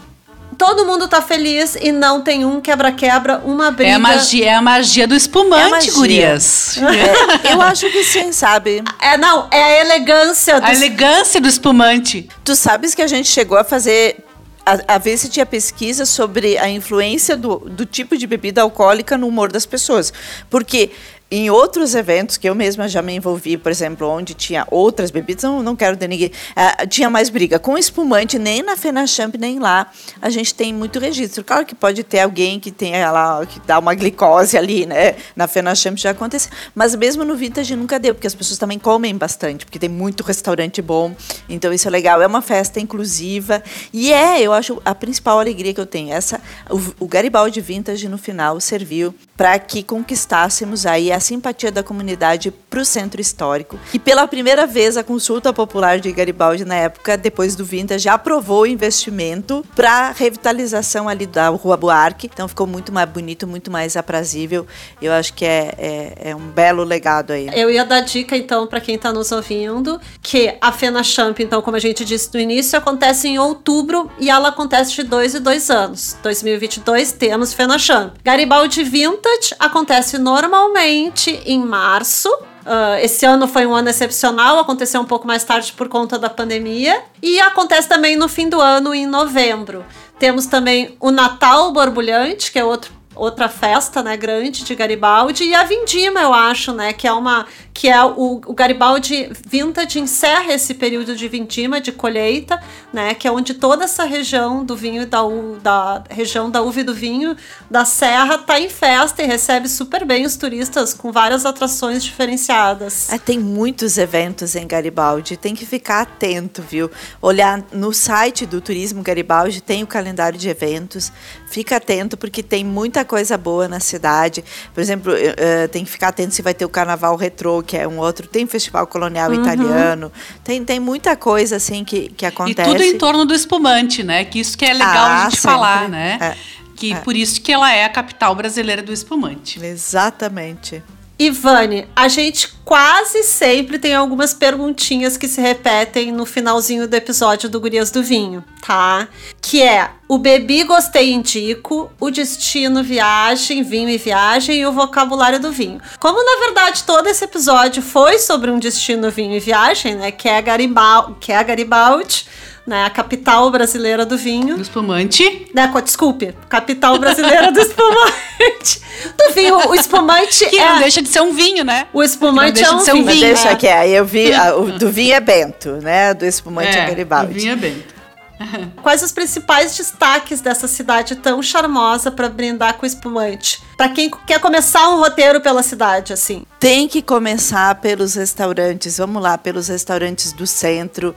Todo 0.56 0.86
mundo 0.86 1.08
tá 1.08 1.20
feliz 1.20 1.76
e 1.80 1.90
não 1.90 2.20
tem 2.20 2.44
um 2.44 2.60
quebra-quebra, 2.60 3.42
uma 3.44 3.70
briga. 3.70 3.90
É 3.90 3.94
a 3.94 3.98
magia, 3.98 4.46
é 4.46 4.54
a 4.54 4.62
magia 4.62 5.06
do 5.06 5.14
espumante, 5.14 5.66
é 5.66 5.70
magia. 5.70 5.92
gurias. 5.92 6.78
É, 6.78 7.52
eu 7.52 7.60
acho 7.60 7.90
que 7.90 8.04
sim, 8.04 8.30
sabe? 8.32 8.82
É, 9.00 9.16
não, 9.16 9.48
é 9.50 9.62
a 9.62 9.80
elegância. 9.80 10.60
Do... 10.60 10.66
A 10.66 10.72
elegância 10.72 11.40
do 11.40 11.48
espumante. 11.48 12.28
Tu 12.44 12.54
sabes 12.54 12.94
que 12.94 13.02
a 13.02 13.06
gente 13.06 13.28
chegou 13.28 13.58
a 13.58 13.64
fazer 13.64 14.24
a, 14.64 14.94
a, 14.94 14.98
ver 14.98 15.16
se 15.18 15.28
tinha 15.28 15.44
pesquisa 15.44 16.06
sobre 16.06 16.56
a 16.56 16.68
influência 16.68 17.36
do, 17.36 17.58
do 17.58 17.84
tipo 17.84 18.16
de 18.16 18.26
bebida 18.26 18.62
alcoólica 18.62 19.18
no 19.18 19.28
humor 19.28 19.52
das 19.52 19.66
pessoas. 19.66 20.12
Porque 20.48 20.90
em 21.36 21.50
outros 21.50 21.96
eventos 21.96 22.36
que 22.36 22.48
eu 22.48 22.54
mesma 22.54 22.86
já 22.86 23.02
me 23.02 23.12
envolvi, 23.12 23.56
por 23.56 23.68
exemplo, 23.68 24.08
onde 24.08 24.34
tinha 24.34 24.64
outras 24.70 25.10
bebidas, 25.10 25.42
não, 25.42 25.64
não 25.64 25.74
quero 25.74 25.98
ninguém, 26.06 26.28
uh, 26.28 26.86
tinha 26.86 27.10
mais 27.10 27.28
briga 27.28 27.58
com 27.58 27.76
espumante, 27.76 28.38
nem 28.38 28.62
na 28.62 28.76
Fenachamp, 28.76 29.34
nem 29.36 29.58
lá, 29.58 29.90
a 30.22 30.30
gente 30.30 30.54
tem 30.54 30.72
muito 30.72 31.00
registro. 31.00 31.42
Claro 31.42 31.66
que 31.66 31.74
pode 31.74 32.04
ter 32.04 32.20
alguém 32.20 32.60
que 32.60 32.70
tenha 32.70 33.10
lá, 33.10 33.44
que 33.46 33.58
dá 33.66 33.80
uma 33.80 33.94
glicose 33.94 34.56
ali, 34.56 34.86
né? 34.86 35.16
Na 35.34 35.48
Fenachamp 35.48 35.98
já 35.98 36.10
aconteceu, 36.10 36.52
mas 36.72 36.94
mesmo 36.94 37.24
no 37.24 37.34
Vintage 37.34 37.74
nunca 37.74 37.98
deu, 37.98 38.14
porque 38.14 38.28
as 38.28 38.34
pessoas 38.34 38.56
também 38.56 38.78
comem 38.78 39.16
bastante, 39.16 39.66
porque 39.66 39.78
tem 39.80 39.88
muito 39.88 40.22
restaurante 40.22 40.80
bom, 40.80 41.16
então 41.48 41.72
isso 41.72 41.88
é 41.88 41.90
legal. 41.90 42.22
É 42.22 42.28
uma 42.28 42.42
festa 42.42 42.78
inclusiva 42.78 43.60
e 43.92 44.12
é, 44.12 44.40
eu 44.40 44.52
acho, 44.52 44.80
a 44.84 44.94
principal 44.94 45.40
alegria 45.40 45.74
que 45.74 45.80
eu 45.80 45.86
tenho. 45.86 46.12
Essa, 46.12 46.40
o, 46.70 47.04
o 47.04 47.08
Garibaldi 47.08 47.60
Vintage 47.60 48.08
no 48.08 48.18
final 48.18 48.60
serviu 48.60 49.12
para 49.36 49.58
que 49.58 49.82
conquistássemos 49.82 50.86
aí 50.86 51.10
a 51.10 51.23
simpatia 51.24 51.72
da 51.72 51.82
comunidade 51.82 52.50
para 52.50 52.80
o 52.80 52.84
centro 52.84 53.20
histórico. 53.20 53.78
E 53.92 53.98
pela 53.98 54.26
primeira 54.28 54.66
vez 54.66 54.96
a 54.96 55.02
consulta 55.02 55.52
popular 55.52 55.98
de 55.98 56.12
Garibaldi 56.12 56.64
na 56.64 56.74
época, 56.74 57.16
depois 57.16 57.56
do 57.56 57.64
Vintage, 57.64 58.08
aprovou 58.08 58.62
o 58.62 58.66
investimento 58.66 59.64
para 59.74 60.10
revitalização 60.10 61.08
ali 61.08 61.26
da 61.26 61.48
Rua 61.48 61.76
Buarque. 61.76 62.30
Então 62.32 62.46
ficou 62.46 62.66
muito 62.66 62.92
mais 62.92 63.08
bonito, 63.08 63.46
muito 63.46 63.70
mais 63.70 63.96
aprazível. 63.96 64.66
Eu 65.00 65.12
acho 65.12 65.32
que 65.34 65.44
é, 65.44 65.74
é, 65.78 66.30
é 66.30 66.36
um 66.36 66.48
belo 66.48 66.84
legado 66.84 67.32
aí. 67.32 67.48
Eu 67.54 67.70
ia 67.70 67.84
dar 67.84 68.00
dica 68.00 68.36
então 68.36 68.66
para 68.66 68.80
quem 68.80 68.96
está 68.96 69.12
nos 69.12 69.32
ouvindo 69.32 70.00
que 70.22 70.54
a 70.60 70.70
Fena 70.72 71.02
Champ, 71.02 71.38
então 71.40 71.62
como 71.62 71.76
a 71.76 71.80
gente 71.80 72.04
disse 72.04 72.28
no 72.34 72.40
início, 72.40 72.78
acontece 72.78 73.28
em 73.28 73.38
outubro 73.38 74.10
e 74.18 74.28
ela 74.28 74.48
acontece 74.48 74.94
de 74.94 75.04
dois 75.04 75.34
e 75.34 75.40
dois 75.40 75.70
anos. 75.70 76.16
2022 76.22 77.12
temos 77.12 77.54
Fena 77.54 77.78
Champ. 77.78 78.14
Garibaldi 78.22 78.82
Vintage 78.84 79.54
acontece 79.58 80.18
normalmente 80.18 81.03
em 81.46 81.64
março. 81.64 82.28
Uh, 82.64 82.96
esse 83.02 83.26
ano 83.26 83.46
foi 83.46 83.66
um 83.66 83.74
ano 83.74 83.90
excepcional, 83.90 84.58
aconteceu 84.58 85.00
um 85.00 85.04
pouco 85.04 85.26
mais 85.26 85.44
tarde 85.44 85.72
por 85.72 85.88
conta 85.88 86.18
da 86.18 86.30
pandemia. 86.30 87.02
E 87.22 87.40
acontece 87.40 87.88
também 87.88 88.16
no 88.16 88.28
fim 88.28 88.48
do 88.48 88.60
ano, 88.60 88.94
em 88.94 89.06
novembro. 89.06 89.84
Temos 90.18 90.46
também 90.46 90.96
o 91.00 91.10
Natal 91.10 91.72
Borbulhante, 91.72 92.50
que 92.50 92.58
é 92.58 92.64
outro 92.64 92.92
outra 93.14 93.48
festa, 93.48 94.02
né, 94.02 94.16
grande 94.16 94.64
de 94.64 94.74
Garibaldi 94.74 95.44
e 95.44 95.54
a 95.54 95.64
Vindima, 95.64 96.20
eu 96.20 96.32
acho, 96.32 96.72
né, 96.72 96.92
que 96.92 97.06
é 97.06 97.12
uma 97.12 97.46
que 97.74 97.88
é 97.88 98.02
o, 98.04 98.40
o 98.46 98.54
Garibaldi 98.54 99.28
Vintage 99.44 99.98
encerra 99.98 100.54
esse 100.54 100.74
período 100.74 101.16
de 101.16 101.26
vindima, 101.26 101.80
de 101.80 101.90
colheita, 101.90 102.62
né, 102.92 103.14
que 103.14 103.26
é 103.26 103.32
onde 103.32 103.52
toda 103.52 103.84
essa 103.84 104.04
região 104.04 104.64
do 104.64 104.76
vinho 104.76 105.04
da, 105.06 105.22
da 105.60 106.04
região 106.08 106.48
da 106.48 106.62
uva 106.62 106.80
e 106.80 106.84
do 106.84 106.94
vinho 106.94 107.36
da 107.68 107.84
serra 107.84 108.38
tá 108.38 108.60
em 108.60 108.68
festa 108.68 109.24
e 109.24 109.26
recebe 109.26 109.68
super 109.68 110.04
bem 110.04 110.24
os 110.24 110.36
turistas 110.36 110.94
com 110.94 111.10
várias 111.10 111.44
atrações 111.44 112.04
diferenciadas. 112.04 113.12
É, 113.12 113.18
tem 113.18 113.40
muitos 113.40 113.98
eventos 113.98 114.54
em 114.54 114.66
Garibaldi, 114.68 115.36
tem 115.36 115.54
que 115.54 115.66
ficar 115.66 116.02
atento, 116.02 116.62
viu? 116.62 116.88
Olhar 117.20 117.60
no 117.72 117.92
site 117.92 118.46
do 118.46 118.60
Turismo 118.60 119.02
Garibaldi 119.02 119.60
tem 119.60 119.82
o 119.82 119.86
calendário 119.86 120.38
de 120.38 120.48
eventos, 120.48 121.12
fica 121.48 121.76
atento 121.76 122.16
porque 122.16 122.40
tem 122.40 122.64
muita 122.64 123.03
coisa 123.04 123.36
boa 123.36 123.68
na 123.68 123.80
cidade. 123.80 124.44
Por 124.72 124.80
exemplo, 124.80 125.12
uh, 125.12 125.68
tem 125.68 125.84
que 125.84 125.90
ficar 125.90 126.08
atento 126.08 126.34
se 126.34 126.42
vai 126.42 126.54
ter 126.54 126.64
o 126.64 126.68
Carnaval 126.68 127.16
Retrô, 127.16 127.62
que 127.62 127.76
é 127.76 127.86
um 127.86 127.98
outro. 127.98 128.26
Tem 128.26 128.46
Festival 128.46 128.86
Colonial 128.86 129.30
uhum. 129.30 129.42
Italiano. 129.42 130.12
Tem, 130.42 130.64
tem 130.64 130.80
muita 130.80 131.16
coisa 131.16 131.56
assim 131.56 131.84
que, 131.84 132.08
que 132.08 132.26
acontece. 132.26 132.68
E 132.68 132.72
tudo 132.72 132.82
em 132.82 132.98
torno 132.98 133.24
do 133.24 133.34
espumante, 133.34 134.02
né? 134.02 134.24
Que 134.24 134.40
isso 134.40 134.56
que 134.56 134.64
é 134.64 134.72
legal 134.72 135.06
ah, 135.06 135.16
a 135.16 135.24
gente 135.24 135.36
sempre. 135.36 135.50
falar, 135.50 135.88
né? 135.88 136.18
É. 136.20 136.36
Que 136.76 136.92
é. 136.92 136.96
por 136.96 137.14
isso 137.14 137.40
que 137.40 137.52
ela 137.52 137.72
é 137.72 137.84
a 137.84 137.88
capital 137.88 138.34
brasileira 138.34 138.82
do 138.82 138.92
espumante. 138.92 139.64
Exatamente. 139.64 140.82
Ivane, 141.16 141.86
a 141.94 142.08
gente 142.08 142.52
quase 142.64 143.22
sempre 143.22 143.78
tem 143.78 143.94
algumas 143.94 144.34
perguntinhas 144.34 145.16
que 145.16 145.28
se 145.28 145.40
repetem 145.40 146.10
no 146.10 146.26
finalzinho 146.26 146.88
do 146.88 146.94
episódio 146.94 147.48
do 147.48 147.60
Gurias 147.60 147.90
do 147.92 148.02
Vinho, 148.02 148.44
tá? 148.60 149.06
Que 149.40 149.62
é 149.62 149.90
o 150.08 150.18
bebi, 150.18 150.64
gostei, 150.64 151.12
indico, 151.12 151.90
o 152.00 152.10
destino, 152.10 152.82
viagem, 152.82 153.62
vinho 153.62 153.88
e 153.88 153.96
viagem 153.96 154.58
e 154.58 154.66
o 154.66 154.72
vocabulário 154.72 155.38
do 155.38 155.52
vinho. 155.52 155.80
Como 156.00 156.18
na 156.24 156.46
verdade 156.46 156.82
todo 156.82 157.06
esse 157.06 157.24
episódio 157.24 157.80
foi 157.80 158.18
sobre 158.18 158.50
um 158.50 158.58
destino, 158.58 159.10
vinho 159.10 159.36
e 159.36 159.40
viagem, 159.40 159.94
né? 159.94 160.10
Que 160.10 160.28
é, 160.28 160.42
Garibaldi, 160.42 161.14
que 161.20 161.30
é 161.30 161.44
Garibaldi 161.44 162.26
né? 162.66 162.84
A 162.84 162.90
capital 162.90 163.50
brasileira 163.50 164.06
do 164.06 164.16
vinho. 164.16 164.56
Do 164.56 164.62
espumante. 164.62 165.46
Né, 165.54 165.70
desculpe, 165.82 166.34
capital 166.48 166.98
brasileira 166.98 167.52
do 167.52 167.60
espumante. 167.60 168.80
Do 169.16 169.34
vinho, 169.34 169.68
o 169.68 169.74
espumante 169.74 170.46
que 170.46 170.58
é... 170.58 170.68
não 170.68 170.78
deixa 170.78 171.02
de 171.02 171.08
ser 171.08 171.20
um 171.20 171.32
vinho, 171.32 171.64
né? 171.64 171.86
O 171.92 172.02
espumante 172.02 172.62
é 172.62 172.70
um 172.70 172.78
de 172.78 172.84
ser 172.84 172.94
um 172.94 173.04
vinho. 173.04 173.20
Deixa 173.20 173.54
que 173.56 173.66
é, 173.66 173.88
eu 173.88 174.04
vi, 174.04 174.32
a, 174.34 174.56
o 174.56 174.72
do 174.72 174.90
vinho 174.90 175.14
é 175.14 175.20
Bento, 175.20 175.72
né? 175.82 176.14
Do 176.14 176.24
espumante 176.24 176.76
é, 176.76 176.80
é 176.80 176.86
Garibaldi. 176.86 177.32
O 177.32 177.34
vinho 177.34 177.52
é 177.52 177.56
Bento. 177.56 177.93
Quais 178.82 179.02
os 179.02 179.12
principais 179.12 179.76
destaques 179.76 180.40
dessa 180.40 180.68
cidade 180.68 181.16
tão 181.16 181.42
charmosa 181.42 182.10
para 182.10 182.28
brindar 182.28 182.74
com 182.74 182.86
espumante? 182.86 183.62
Para 183.76 183.88
quem 183.88 184.10
quer 184.26 184.40
começar 184.40 184.88
um 184.90 184.98
roteiro 184.98 185.40
pela 185.40 185.62
cidade, 185.62 186.12
assim. 186.12 186.44
Tem 186.60 186.88
que 186.88 187.02
começar 187.02 187.74
pelos 187.76 188.14
restaurantes. 188.14 188.98
Vamos 188.98 189.22
lá, 189.22 189.36
pelos 189.36 189.68
restaurantes 189.68 190.32
do 190.32 190.46
centro 190.46 191.14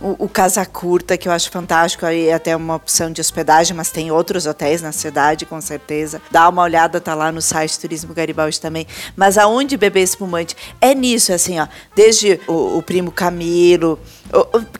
o, 0.00 0.24
o, 0.24 0.28
Casa 0.28 0.64
Curta, 0.64 1.16
que 1.16 1.28
eu 1.28 1.32
acho 1.32 1.50
fantástico, 1.50 2.04
aí 2.04 2.28
é 2.28 2.34
até 2.34 2.54
uma 2.54 2.74
opção 2.74 3.10
de 3.10 3.20
hospedagem, 3.20 3.74
mas 3.76 3.90
tem 3.90 4.10
outros 4.10 4.46
hotéis 4.46 4.82
na 4.82 4.92
cidade, 4.92 5.46
com 5.46 5.60
certeza. 5.60 6.20
Dá 6.30 6.48
uma 6.48 6.62
olhada, 6.62 7.00
tá 7.00 7.14
lá 7.14 7.32
no 7.32 7.40
site 7.40 7.78
Turismo 7.78 8.12
Garibaldi 8.12 8.60
também. 8.60 8.86
Mas 9.16 9.38
aonde 9.38 9.76
beber 9.76 10.02
espumante? 10.02 10.56
É 10.80 10.94
nisso, 10.94 11.32
assim, 11.32 11.58
ó. 11.58 11.66
Desde 11.94 12.38
o, 12.46 12.78
o 12.78 12.82
Primo 12.82 13.10
Camilo, 13.10 13.98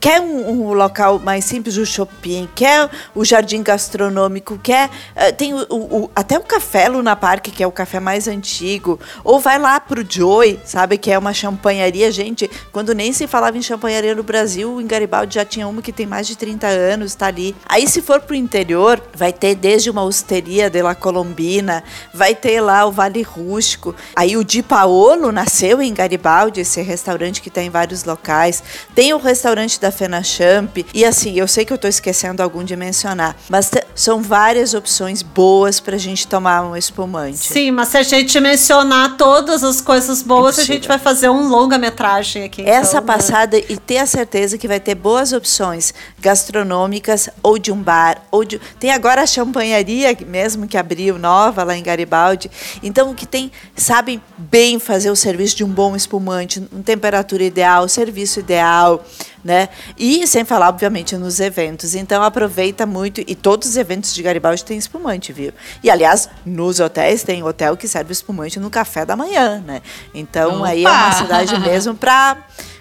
quer 0.01 0.21
um, 0.21 0.51
um, 0.51 0.73
local 0.73 1.19
mais 1.19 1.45
simples, 1.45 1.77
o 1.77 1.87
shopping, 1.87 2.49
quer 2.55 2.91
o 3.15 3.25
jardim 3.25 3.63
gastronômico, 3.63 4.59
quer. 4.59 4.89
Uh, 4.89 5.33
tem 5.37 5.55
o, 5.55 5.67
o, 5.71 6.11
até 6.15 6.39
o 6.39 6.43
café 6.43 6.89
Luna 6.89 7.17
Park, 7.17 7.47
que 7.49 7.63
é 7.63 7.67
o 7.67 7.73
café 7.73 8.01
mais 8.01 8.29
antigo. 8.29 8.99
Ou 9.25 9.39
vai 9.39 9.59
lá 9.59 9.79
pro 9.79 10.05
Joy, 10.09 10.59
sabe, 10.65 10.99
que 10.99 11.11
é 11.11 11.19
uma 11.19 11.33
champanharia. 11.33 12.11
Gente, 12.11 12.51
quando 12.73 12.95
nem 12.95 13.13
se 13.13 13.27
falava 13.27 13.57
em 13.57 13.63
champanharia 13.63 14.15
no 14.15 14.23
Brasil, 14.23 14.81
em 14.81 14.87
Garibaldi 14.87 15.35
já 15.35 15.45
tinha 15.45 15.69
uma 15.69 15.83
que 15.83 15.93
tem 15.93 16.07
mais 16.07 16.27
de 16.27 16.37
30 16.37 16.67
anos, 16.67 17.13
está 17.13 17.27
ali. 17.27 17.55
Aí 17.67 17.87
se 17.89 18.03
for 18.03 18.21
pro 18.21 18.35
interior, 18.35 19.03
vai 19.15 19.33
ter 19.33 19.55
desde 19.55 19.91
uma 19.91 20.03
osteria 20.03 20.71
de 20.71 20.83
La 20.83 20.95
Colombina, 20.95 21.85
vai 22.13 22.35
ter 22.35 22.61
lá 22.61 22.87
o 22.87 22.93
Vale 22.93 23.23
Rústico. 23.23 23.95
Aí 24.15 24.37
o 24.37 24.45
Di 24.45 24.63
Paolo 24.63 25.31
nasceu 25.31 25.81
em 25.83 25.93
Garibaldi, 25.93 26.61
esse 26.61 26.81
restaurante 26.83 27.41
que 27.41 27.51
tem 27.51 27.67
em 27.67 27.71
vários 27.71 28.05
locais. 28.05 28.63
Tem 28.95 29.13
o 29.13 29.19
restaurante 29.37 29.79
da 29.79 29.91
Fena 29.91 30.23
Champ. 30.23 30.79
E 30.95 31.05
assim, 31.05 31.39
eu 31.39 31.47
sei 31.47 31.65
que 31.67 31.73
eu 31.73 31.77
estou 31.77 31.91
esquecendo 31.91 32.43
algum 32.43 32.65
de 32.65 32.75
mencionar, 32.75 33.37
mas 33.51 33.71
são 33.95 34.23
várias 34.23 34.73
opções 34.73 35.23
boas 35.23 35.79
para 35.79 35.97
a 35.97 35.99
gente 35.99 36.27
tomar 36.27 36.63
um 36.63 36.75
espumante. 36.75 37.39
Sim, 37.39 37.71
mas 37.71 37.89
se 37.89 37.99
a 37.99 38.03
gente 38.03 38.41
mencionar 38.41 39.17
todas 39.19 39.63
as 39.63 39.81
coisas 39.81 40.23
boas, 40.23 40.59
a 40.59 40.65
gente 40.65 40.89
vai 40.89 40.99
fazer 40.99 41.29
um 41.29 41.49
longa-metragem 41.49 42.45
aqui. 42.45 42.63
Essa 42.63 42.99
então, 42.99 43.01
né? 43.03 43.07
passada 43.07 43.59
e 43.59 43.77
ter 43.77 43.99
a 43.99 44.07
certeza 44.07 44.57
que 44.57 44.67
vai 44.67 44.81
ter 44.81 44.95
boas 44.95 45.33
opções 45.35 45.93
gastronômicas 46.19 47.29
ou 47.43 47.59
de 47.59 47.71
um 47.71 47.83
bar 47.83 48.23
ou 48.31 48.43
de 48.45 48.59
tem 48.81 48.91
agora 48.91 49.23
a 49.23 49.27
champanharia 49.27 50.17
mesmo 50.27 50.67
que 50.67 50.79
abriu 50.79 51.19
nova 51.19 51.63
lá 51.63 51.77
em 51.77 51.83
Garibaldi. 51.83 52.51
Então 52.83 53.15
que 53.15 53.27
tem 53.27 53.53
sabem 53.77 54.23
bem 54.39 54.79
fazer 54.79 55.11
o 55.11 55.17
serviço 55.17 55.57
de 55.57 55.65
um 55.65 55.69
bom 55.69 55.95
espumante, 55.95 56.59
em 56.59 56.83
temperatura 56.83 57.45
ideal, 57.45 57.87
serviço 57.89 58.41
ideal 58.41 59.05
né? 59.47 59.69
E 59.97 60.27
sem 60.27 60.45
falar, 60.45 60.69
obviamente, 60.69 61.17
nos 61.17 61.39
eventos. 61.41 61.95
Então 61.95 62.23
aproveita 62.23 62.85
muito. 62.85 63.23
E 63.27 63.35
todos 63.35 63.69
os 63.69 63.77
eventos 63.77 64.13
de 64.13 64.21
Garibaldi 64.23 64.65
têm 64.65 64.77
espumante, 64.77 65.33
viu? 65.33 65.53
E 65.83 65.89
aliás, 65.89 66.29
nos 66.45 66.81
hotéis 66.81 67.23
tem 67.23 67.43
hotel 67.45 67.77
que 67.77 67.87
serve 67.87 68.13
espumante 68.13 68.59
no 68.59 68.69
café 68.69 69.07
da 69.07 69.15
manhã, 69.17 69.63
né? 69.65 69.81
Então 70.13 70.59
Opa! 70.59 70.69
aí 70.69 70.85
é 70.85 70.89
uma 70.91 71.13
cidade 71.13 71.59
mesmo 71.61 71.95
para 71.95 72.37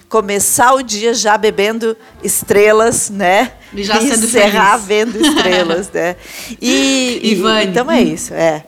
começar 0.09 0.73
o 0.73 0.81
dia 0.81 1.13
já 1.13 1.37
bebendo 1.37 1.95
estrelas, 2.23 3.09
né? 3.09 3.51
E 3.73 3.83
já 3.83 3.99
sendo 4.01 4.25
encerrar 4.25 4.79
feliz. 4.79 4.85
vendo 5.13 5.25
estrelas, 5.25 5.91
né? 5.91 6.15
E, 6.61 7.19
e- 7.21 7.31
Ivane. 7.33 7.67
então 7.71 7.91
é 7.91 8.01
isso, 8.01 8.33
é. 8.33 8.65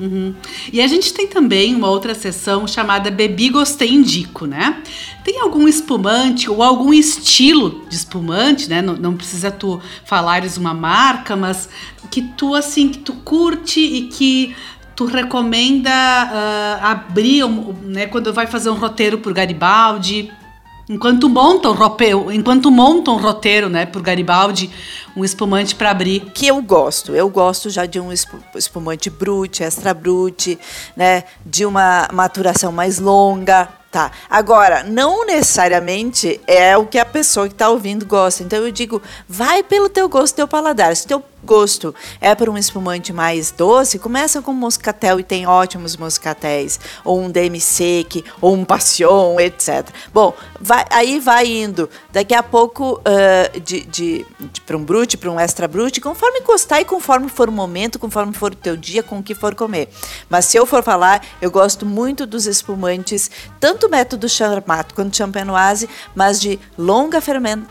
Uhum. 0.00 0.34
E 0.72 0.80
a 0.80 0.86
gente 0.86 1.12
tem 1.12 1.26
também 1.26 1.74
uma 1.74 1.88
outra 1.90 2.14
sessão 2.14 2.66
chamada 2.66 3.10
Bebi 3.10 3.50
Gostei 3.50 3.90
Indico, 3.92 4.46
né? 4.46 4.82
Tem 5.22 5.40
algum 5.40 5.68
espumante 5.68 6.48
ou 6.50 6.62
algum 6.62 6.92
estilo 6.92 7.84
de 7.88 7.96
espumante, 7.96 8.68
né? 8.68 8.80
Não, 8.80 8.94
não 8.96 9.14
precisa 9.14 9.50
tu 9.50 9.78
falares 10.06 10.56
uma 10.56 10.72
marca, 10.72 11.36
mas 11.36 11.68
que 12.10 12.22
tu 12.22 12.54
assim 12.54 12.88
que 12.88 12.98
tu 12.98 13.12
curte 13.12 13.78
e 13.80 14.02
que 14.08 14.56
tu 14.96 15.04
recomenda 15.04 15.90
ah, 15.92 16.90
abrir, 16.90 17.44
um- 17.44 17.74
né? 17.84 18.06
Quando 18.06 18.32
vai 18.32 18.46
fazer 18.46 18.70
um 18.70 18.74
roteiro 18.76 19.18
por 19.18 19.32
Garibaldi. 19.34 20.30
Enquanto 20.90 21.28
monta 21.28 21.70
um 21.70 21.72
roteiro, 21.72 22.32
enquanto 22.32 22.68
monta 22.68 23.12
um 23.12 23.16
roteiro, 23.16 23.68
né, 23.68 23.86
por 23.86 24.02
Garibaldi, 24.02 24.68
um 25.16 25.24
espumante 25.24 25.72
para 25.76 25.88
abrir. 25.92 26.32
que 26.34 26.48
eu 26.48 26.60
gosto. 26.60 27.14
Eu 27.14 27.28
gosto 27.28 27.70
já 27.70 27.86
de 27.86 28.00
um 28.00 28.12
espu- 28.12 28.42
espumante 28.56 29.08
brute, 29.08 29.62
extra 29.62 29.94
brute, 29.94 30.58
né? 30.96 31.22
De 31.46 31.64
uma 31.64 32.08
maturação 32.12 32.72
mais 32.72 32.98
longa. 32.98 33.68
Tá. 33.88 34.10
Agora, 34.28 34.84
não 34.84 35.24
necessariamente 35.26 36.40
é 36.46 36.76
o 36.76 36.86
que 36.86 36.98
a 36.98 37.04
pessoa 37.04 37.46
que 37.48 37.54
está 37.54 37.68
ouvindo 37.68 38.04
gosta. 38.04 38.42
Então 38.42 38.58
eu 38.60 38.70
digo, 38.72 39.00
vai 39.28 39.62
pelo 39.62 39.88
teu 39.88 40.08
gosto, 40.08 40.34
teu 40.34 40.48
paladar. 40.48 40.94
Se 40.96 41.06
teu 41.06 41.22
gosto 41.44 41.94
é 42.20 42.34
para 42.34 42.50
um 42.50 42.56
espumante 42.58 43.12
mais 43.12 43.50
doce, 43.50 43.98
começa 43.98 44.42
com 44.42 44.52
moscatel 44.52 45.20
e 45.20 45.22
tem 45.24 45.46
ótimos 45.46 45.96
moscatéis, 45.96 46.78
ou 47.04 47.20
um 47.20 47.30
demi-sec, 47.30 48.24
ou 48.40 48.54
um 48.54 48.64
passion, 48.64 49.38
etc. 49.40 49.88
Bom, 50.12 50.34
vai- 50.60 50.84
aí 50.90 51.18
vai 51.18 51.46
indo. 51.46 51.88
Daqui 52.12 52.34
a 52.34 52.42
pouco, 52.42 53.00
ah, 53.04 53.58
de, 53.58 53.82
de, 53.82 54.26
para 54.66 54.76
um 54.76 54.84
brute, 54.84 55.16
para 55.16 55.30
um 55.30 55.38
extra 55.40 55.66
brute, 55.66 56.00
conforme 56.00 56.40
gostar 56.40 56.80
e 56.80 56.84
conforme 56.84 57.28
for 57.28 57.48
o 57.48 57.52
momento, 57.52 57.98
conforme 57.98 58.32
for 58.32 58.52
o 58.52 58.56
teu 58.56 58.76
dia, 58.76 59.02
com 59.02 59.18
o 59.18 59.22
que 59.22 59.34
for 59.34 59.54
comer. 59.54 59.88
Mas 60.28 60.44
se 60.46 60.56
eu 60.56 60.66
for 60.66 60.82
falar, 60.82 61.24
eu 61.40 61.50
gosto 61.50 61.84
muito 61.86 62.26
dos 62.26 62.46
espumantes, 62.46 63.30
tanto 63.58 63.88
método 63.88 64.28
Charmat 64.28 64.92
quanto 64.94 65.16
champenoise, 65.16 65.88
mas 66.14 66.40
de 66.40 66.58
longa 66.76 67.20
fermentação, 67.20 67.70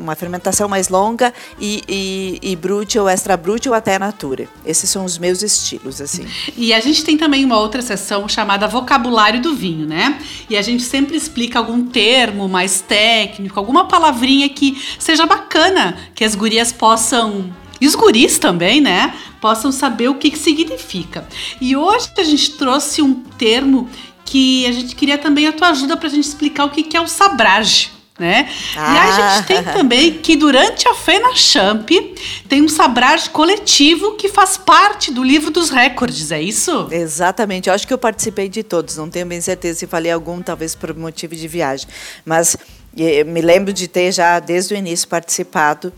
uma 0.00 0.14
fermentação 0.14 0.68
mais 0.68 0.88
longa 0.88 1.32
e, 1.58 1.82
e, 1.88 2.38
e 2.52 2.56
ou 2.98 3.08
extra 3.08 3.40
ou 3.66 3.74
até 3.74 3.98
natura. 3.98 4.48
Esses 4.64 4.90
são 4.90 5.04
os 5.04 5.18
meus 5.18 5.42
estilos, 5.42 6.00
assim. 6.00 6.26
E 6.56 6.72
a 6.72 6.80
gente 6.80 7.04
tem 7.04 7.16
também 7.16 7.44
uma 7.44 7.58
outra 7.58 7.82
sessão 7.82 8.28
chamada 8.28 8.66
Vocabulário 8.66 9.40
do 9.40 9.54
Vinho, 9.54 9.86
né? 9.86 10.18
E 10.48 10.56
a 10.56 10.62
gente 10.62 10.82
sempre 10.82 11.16
explica 11.16 11.58
algum 11.58 11.86
termo 11.86 12.48
mais 12.48 12.80
técnico, 12.80 13.58
alguma 13.58 13.86
palavrinha 13.86 14.48
que 14.48 14.80
seja 14.98 15.26
bacana, 15.26 15.96
que 16.14 16.24
as 16.24 16.34
gurias 16.34 16.72
possam. 16.72 17.52
E 17.80 17.86
os 17.86 17.94
guris 17.94 18.38
também, 18.38 18.80
né? 18.80 19.14
Possam 19.40 19.70
saber 19.70 20.08
o 20.08 20.14
que, 20.14 20.30
que 20.30 20.38
significa. 20.38 21.26
E 21.60 21.76
hoje 21.76 22.08
a 22.16 22.24
gente 22.24 22.52
trouxe 22.52 23.02
um 23.02 23.14
termo 23.14 23.88
que 24.24 24.66
a 24.66 24.72
gente 24.72 24.94
queria 24.94 25.18
também 25.18 25.46
a 25.46 25.52
tua 25.52 25.68
ajuda 25.68 25.96
pra 25.96 26.08
gente 26.08 26.24
explicar 26.24 26.64
o 26.64 26.70
que, 26.70 26.82
que 26.82 26.96
é 26.96 27.00
o 27.00 27.06
sabrage. 27.06 27.95
Né? 28.18 28.48
E 28.74 28.78
aí 28.78 28.96
a 29.20 29.26
Ah. 29.26 29.36
gente 29.36 29.46
tem 29.46 29.62
também 29.62 30.12
que 30.14 30.36
durante 30.36 30.88
a 30.88 30.94
Fena 30.94 31.34
Champ 31.36 31.90
tem 32.48 32.62
um 32.62 32.68
sabrage 32.68 33.28
coletivo 33.28 34.14
que 34.14 34.28
faz 34.30 34.56
parte 34.56 35.12
do 35.12 35.22
livro 35.22 35.50
dos 35.50 35.68
recordes, 35.68 36.32
é 36.32 36.40
isso? 36.40 36.88
Exatamente. 36.90 37.68
Eu 37.68 37.74
acho 37.74 37.86
que 37.86 37.92
eu 37.92 37.98
participei 37.98 38.48
de 38.48 38.62
todos. 38.62 38.96
Não 38.96 39.10
tenho 39.10 39.26
bem 39.26 39.40
certeza 39.42 39.80
se 39.80 39.86
falei 39.86 40.10
algum, 40.10 40.40
talvez 40.40 40.74
por 40.74 40.94
motivo 40.96 41.36
de 41.36 41.46
viagem. 41.46 41.86
Mas 42.24 42.56
me 43.26 43.42
lembro 43.42 43.70
de 43.70 43.86
ter 43.86 44.10
já 44.12 44.38
desde 44.40 44.72
o 44.72 44.76
início 44.78 45.06
participado 45.06 45.92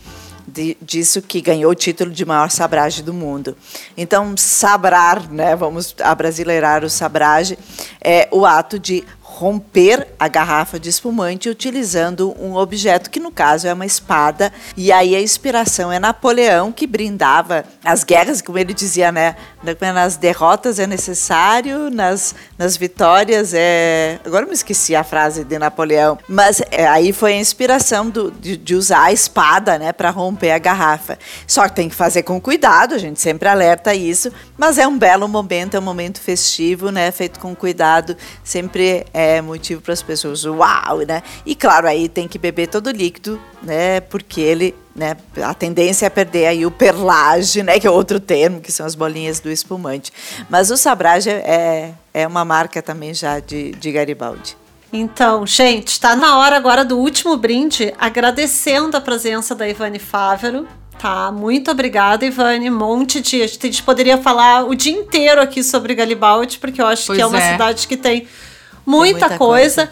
de- 0.45 0.77
disso 0.83 1.23
que 1.23 1.41
ganhou 1.41 1.71
o 1.71 1.75
título 1.75 2.11
de 2.11 2.25
maior 2.25 2.51
sabrage 2.51 3.03
do 3.03 3.13
mundo. 3.15 3.57
Então, 3.97 4.35
sabrar, 4.37 5.31
né? 5.31 5.55
Vamos 5.55 5.95
abrasileirar 6.03 6.83
o 6.85 6.91
sabrage, 6.91 7.57
é 8.01 8.27
o 8.33 8.45
ato 8.47 8.79
de 8.79 9.05
romper 9.39 10.09
a 10.19 10.27
garrafa 10.27 10.81
de 10.81 10.89
espumante 10.89 11.49
utilizando 11.49 12.35
um 12.41 12.57
objeto 12.57 13.09
que 13.09 13.21
no 13.21 13.31
caso 13.31 13.69
é 13.69 13.73
uma 13.73 13.87
espada. 13.87 14.53
E 14.77 14.91
aí 14.91 15.15
a 15.15 15.23
inspiração 15.23 15.93
é 15.93 16.01
Napoleão 16.01 16.73
que 16.73 16.89
brindava 16.89 17.65
as 17.85 18.03
guerras 18.03 18.43
como 18.43 18.59
ele 18.59 18.75
dizia 18.75 19.13
né? 19.13 19.37
Nas 19.95 20.17
derrotas 20.17 20.81
é 20.81 20.89
necessário 20.89 21.89
nas, 21.89 22.35
nas 22.59 22.77
vitórias 22.77 23.55
é 23.55 24.19
agora 24.25 24.45
me 24.45 24.53
esqueci 24.53 24.97
a 24.97 25.05
frase 25.05 25.45
de 25.45 25.57
Napoleão. 25.57 26.19
Mas 26.29 26.61
é, 26.73 26.89
aí 26.89 27.13
foi 27.13 27.35
a 27.35 27.37
inspiração 27.37 28.11
do, 28.11 28.33
de, 28.33 28.57
de 28.57 28.75
usar 28.75 29.05
a 29.05 29.13
espada 29.13 29.79
né 29.79 29.93
para 29.93 30.11
romper 30.11 30.51
a 30.51 30.59
garrafa. 30.59 31.17
Só 31.47 31.69
que 31.69 31.77
tem 31.77 31.89
que 31.89 31.95
fazer 31.95 32.25
com 32.25 32.41
cuidado 32.41 32.95
a 32.97 32.99
gente 32.99 33.21
sempre 33.21 33.49
alerta 33.49 33.95
isso. 33.95 34.33
Mas 34.57 34.79
é 34.79 34.89
um 34.89 34.99
belo 34.99 35.29
momento 35.29 35.77
é 35.77 35.79
um 35.79 35.83
momento 35.83 36.21
festivo 36.21 36.91
né 36.91 37.13
feito 37.13 37.39
com 37.39 37.55
cuidado 37.55 38.17
sempre 38.43 39.07
é 39.15 39.28
motivo 39.43 39.81
para 39.81 39.93
as 39.93 40.03
pessoas 40.03 40.45
uau 40.45 40.99
né 41.07 41.23
e 41.45 41.55
claro 41.55 41.87
aí 41.87 42.09
tem 42.09 42.27
que 42.27 42.39
beber 42.39 42.69
todo 42.69 42.89
o 42.89 42.91
líquido 42.91 43.41
né 43.63 44.01
porque 44.01 44.41
ele 44.41 44.75
né 44.95 45.17
a 45.43 45.55
tendência 45.55 46.07
é 46.07 46.11
perder 46.11 46.47
aí 46.47 46.67
o 46.67 46.71
perlage 46.71 47.63
né 47.63 47.79
que 47.79 47.87
é 47.87 47.91
outro 47.91 48.19
termo 48.19 48.61
que 48.61 48.73
são 48.73 48.85
as 48.85 48.95
bolinhas 48.95 49.41
do 49.41 49.51
espumante 49.51 50.13
mas 50.49 50.71
o 50.71 50.77
sabrage 50.77 51.31
é 51.31 51.93
é 52.13 52.27
uma 52.27 52.45
marca 52.45 52.83
também 52.83 53.15
já 53.15 53.39
de, 53.39 53.71
de 53.73 53.93
Garibaldi 53.93 54.57
Então, 54.93 55.47
gente, 55.47 55.89
está 55.89 56.17
na 56.17 56.39
hora 56.39 56.57
agora 56.57 56.85
do 56.85 56.99
último 56.99 57.37
brinde, 57.37 57.95
agradecendo 57.99 58.97
a 58.97 59.01
presença 59.01 59.55
da 59.55 59.69
Ivane 59.69 59.99
Fávero. 59.99 60.67
Tá, 60.99 61.31
muito 61.31 61.71
obrigada, 61.71 62.27
Ivane. 62.27 62.71
Um 62.71 62.77
monte 62.77 63.21
de. 63.21 63.43
A 63.43 63.47
gente 63.47 63.83
poderia 63.83 64.19
falar 64.19 64.65
o 64.65 64.75
dia 64.75 64.93
inteiro 64.93 65.41
aqui 65.41 65.63
sobre 65.63 65.95
Garibaldi, 65.95 66.59
porque 66.59 66.83
eu 66.83 66.87
acho 66.87 67.07
Pois 67.07 67.17
que 67.17 67.23
é 67.23 67.27
uma 67.27 67.39
é. 67.39 67.53
cidade 67.53 67.87
que 67.87 67.97
tem 67.97 68.27
muita, 68.89 69.27
muita 69.29 69.39
coisa. 69.39 69.87
coisa. 69.87 69.91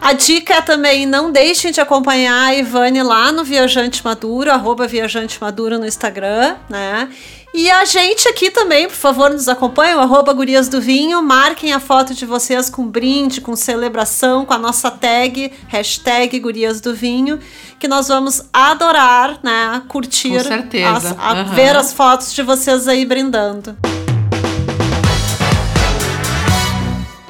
A 0.00 0.12
dica 0.12 0.54
é 0.54 0.60
também 0.62 1.04
não 1.06 1.32
deixem 1.32 1.72
de 1.72 1.80
acompanhar 1.80 2.46
a 2.50 2.54
Ivane 2.54 3.02
lá 3.02 3.32
no 3.32 3.42
Viajante 3.42 4.04
Maduro, 4.04 4.48
arroba 4.52 4.86
Viajante 4.86 5.38
Maduro 5.40 5.76
no 5.76 5.84
Instagram, 5.84 6.54
né? 6.70 7.08
E 7.52 7.68
a 7.68 7.84
gente 7.84 8.28
aqui 8.28 8.48
também, 8.50 8.86
por 8.86 8.94
favor, 8.94 9.30
nos 9.30 9.48
acompanhem, 9.48 9.96
o 9.96 10.00
arroba 10.00 10.32
Gurias 10.32 10.68
do 10.68 10.80
Vinho, 10.80 11.20
marquem 11.20 11.72
a 11.72 11.80
foto 11.80 12.14
de 12.14 12.24
vocês 12.24 12.70
com 12.70 12.86
brinde, 12.86 13.40
com 13.40 13.56
celebração, 13.56 14.44
com 14.44 14.54
a 14.54 14.58
nossa 14.58 14.88
tag, 14.88 15.50
hashtag 15.66 16.38
Gurias 16.38 16.80
do 16.80 16.94
Vinho, 16.94 17.40
que 17.80 17.88
nós 17.88 18.06
vamos 18.06 18.42
adorar, 18.52 19.40
né? 19.42 19.82
Curtir, 19.88 20.30
Com 20.30 20.40
certeza. 20.44 20.90
as- 20.96 21.06
a- 21.18 21.30
Aham. 21.40 21.54
ver 21.54 21.74
as 21.74 21.92
fotos 21.92 22.32
de 22.32 22.42
vocês 22.44 22.86
aí 22.86 23.04
brindando. 23.04 23.76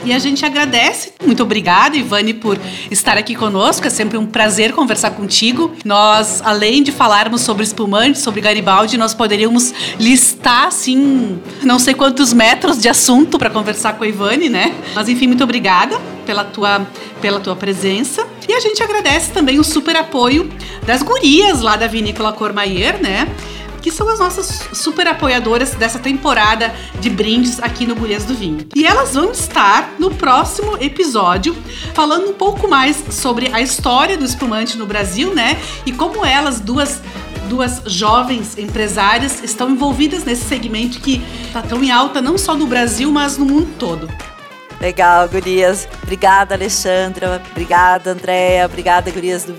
E 0.05 0.13
a 0.13 0.19
gente 0.19 0.45
agradece. 0.45 1.13
Muito 1.25 1.43
obrigada, 1.43 1.97
Ivane, 1.97 2.33
por 2.33 2.59
estar 2.91 3.19
aqui 3.19 3.35
conosco. 3.35 3.87
É 3.87 3.91
sempre 3.91 4.17
um 4.17 4.27
prazer 4.27 4.73
conversar 4.73 5.11
contigo. 5.11 5.73
Nós, 5.85 6.41
além 6.45 6.83
de 6.83 6.93
falarmos 6.93 7.43
sobre 7.43 7.65
espumante, 7.65 8.19
sobre 8.19 8.41
Garibaldi, 8.41 8.97
nós 8.97 9.13
poderíamos 9.13 9.75
listar, 9.99 10.69
assim, 10.69 11.39
não 11.63 11.79
sei 11.79 11.95
quantos 11.95 12.33
metros 12.33 12.79
de 12.81 12.89
assunto 12.89 13.39
para 13.39 13.51
conversar 13.51 13.95
com 13.95 14.05
a 14.05 14.09
Ivane, 14.09 14.49
né? 14.49 14.75
Mas, 14.95 15.09
enfim, 15.09 15.27
muito 15.27 15.45
obrigada 15.45 16.01
pela 16.25 16.45
tua, 16.45 16.87
pela 17.21 17.41
tua 17.41 17.57
presença. 17.57 18.27
E 18.49 18.53
a 18.53 18.61
gente 18.61 18.83
agradece 18.83 19.33
também 19.33 19.59
o 19.59 19.65
super 19.65 19.97
apoio 19.97 20.51
das 20.87 21.03
gurias 21.03 21.61
lá 21.61 21.77
da 21.77 21.87
Vinícola 21.87 22.33
Cormaier, 22.33 23.03
né? 23.03 23.29
Que 23.88 23.94
são 23.94 24.07
as 24.11 24.18
nossas 24.18 24.68
super 24.74 25.09
apoiadoras 25.09 25.70
dessa 25.70 25.98
temporada 25.98 26.74
de 27.01 27.09
brindes 27.09 27.59
aqui 27.59 27.87
no 27.87 27.96
Gurias 27.96 28.27
do 28.27 28.34
Vinho. 28.34 28.68
E 28.76 28.84
elas 28.84 29.14
vão 29.14 29.32
estar 29.32 29.95
no 29.99 30.11
próximo 30.14 30.76
episódio 30.78 31.57
falando 31.95 32.28
um 32.28 32.34
pouco 32.34 32.68
mais 32.68 33.03
sobre 33.11 33.51
a 33.51 33.62
história 33.62 34.18
do 34.18 34.26
espumante 34.26 34.76
no 34.76 34.84
Brasil, 34.84 35.34
né? 35.34 35.59
E 35.86 35.93
como 35.93 36.22
elas 36.22 36.61
duas 36.61 37.01
duas 37.49 37.80
jovens 37.86 38.59
empresárias 38.59 39.43
estão 39.43 39.70
envolvidas 39.70 40.22
nesse 40.22 40.45
segmento 40.45 41.01
que 41.01 41.22
está 41.47 41.62
tão 41.62 41.82
em 41.82 41.91
alta 41.91 42.20
não 42.20 42.36
só 42.36 42.55
no 42.55 42.66
Brasil, 42.66 43.11
mas 43.11 43.39
no 43.39 43.47
mundo 43.47 43.74
todo. 43.78 44.07
Legal, 44.78 45.26
gurias. 45.30 45.89
Obrigada, 46.03 46.55
Alexandra. 46.55 47.43
Obrigada, 47.53 48.12
Andréia. 48.12 48.66
Obrigada, 48.66 49.11
gurias 49.11 49.45
do 49.45 49.57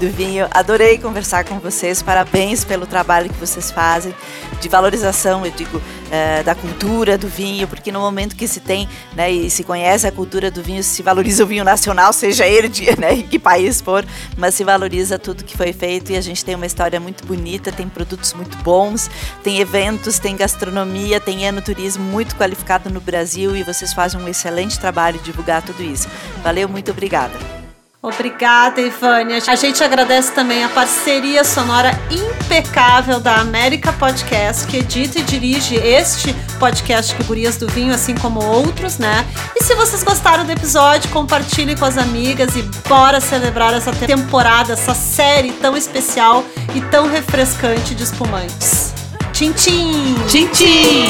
do 0.00 0.08
vinho. 0.08 0.48
Adorei 0.50 0.96
conversar 0.96 1.44
com 1.44 1.60
vocês. 1.60 2.02
Parabéns 2.02 2.64
pelo 2.64 2.86
trabalho 2.86 3.28
que 3.28 3.38
vocês 3.38 3.70
fazem 3.70 4.14
de 4.60 4.68
valorização, 4.68 5.44
eu 5.44 5.52
digo, 5.52 5.80
é, 6.10 6.42
da 6.42 6.54
cultura 6.54 7.16
do 7.16 7.28
vinho, 7.28 7.66
porque 7.68 7.92
no 7.92 8.00
momento 8.00 8.34
que 8.36 8.46
se 8.48 8.60
tem 8.60 8.88
né, 9.14 9.30
e 9.30 9.50
se 9.50 9.64
conhece 9.64 10.06
a 10.06 10.12
cultura 10.12 10.50
do 10.50 10.62
vinho, 10.62 10.82
se 10.82 11.02
valoriza 11.02 11.44
o 11.44 11.46
vinho 11.46 11.64
nacional, 11.64 12.12
seja 12.12 12.46
ele 12.46 12.68
de 12.68 12.84
né, 13.00 13.14
em 13.14 13.22
que 13.22 13.38
país 13.38 13.80
for, 13.80 14.04
mas 14.36 14.54
se 14.54 14.64
valoriza 14.64 15.18
tudo 15.18 15.44
que 15.44 15.56
foi 15.56 15.72
feito 15.72 16.12
e 16.12 16.16
a 16.16 16.20
gente 16.20 16.44
tem 16.44 16.54
uma 16.54 16.66
história 16.66 16.98
muito 16.98 17.26
bonita, 17.26 17.72
tem 17.72 17.88
produtos 17.88 18.32
muito 18.34 18.56
bons, 18.58 19.10
tem 19.42 19.60
eventos, 19.60 20.18
tem 20.18 20.36
gastronomia, 20.36 21.20
tem 21.20 21.44
enoturismo 21.44 22.04
muito 22.04 22.36
qualificado 22.36 22.90
no 22.90 23.00
Brasil 23.00 23.56
e 23.56 23.62
vocês 23.62 23.92
fazem 23.92 24.20
um 24.20 24.28
excelente 24.28 24.78
trabalho 24.78 25.18
de 25.18 25.24
divulgar 25.24 25.62
tudo 25.62 25.82
isso. 25.82 26.08
Valeu, 26.42 26.68
muito 26.68 26.90
obrigada. 26.90 27.59
Obrigada, 28.02 28.80
Ivânia. 28.80 29.42
A 29.46 29.54
gente 29.56 29.84
agradece 29.84 30.32
também 30.32 30.64
a 30.64 30.70
parceria 30.70 31.44
sonora 31.44 31.90
impecável 32.10 33.20
da 33.20 33.36
América 33.36 33.92
Podcast, 33.92 34.66
que 34.66 34.78
edita 34.78 35.18
e 35.18 35.22
dirige 35.22 35.74
este 35.76 36.32
podcast 36.58 37.14
que 37.14 37.22
Gurias 37.24 37.58
do 37.58 37.68
Vinho, 37.68 37.92
assim 37.92 38.14
como 38.14 38.42
outros, 38.42 38.96
né? 38.96 39.26
E 39.54 39.62
se 39.62 39.74
vocês 39.74 40.02
gostaram 40.02 40.46
do 40.46 40.52
episódio, 40.52 41.10
compartilhe 41.10 41.76
com 41.76 41.84
as 41.84 41.98
amigas 41.98 42.56
e 42.56 42.62
bora 42.88 43.20
celebrar 43.20 43.74
essa 43.74 43.92
temporada, 43.92 44.72
essa 44.72 44.94
série 44.94 45.52
tão 45.52 45.76
especial 45.76 46.42
e 46.74 46.80
tão 46.80 47.06
refrescante 47.06 47.94
de 47.94 48.02
espumantes. 48.02 48.94
Tchim, 49.34 49.52
tchim! 49.52 50.16
Tchim, 50.26 50.48
tchim! 50.48 51.04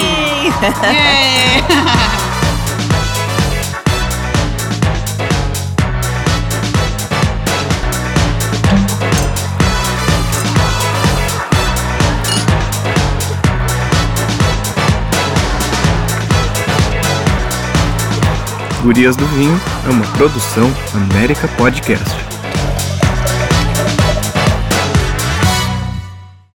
yeah. 0.83 2.31
Gurias 18.83 19.15
do 19.15 19.27
Vinho 19.27 19.61
é 19.87 19.91
uma 19.91 20.07
produção 20.13 20.65
América 20.95 21.47
Podcast. 21.49 22.40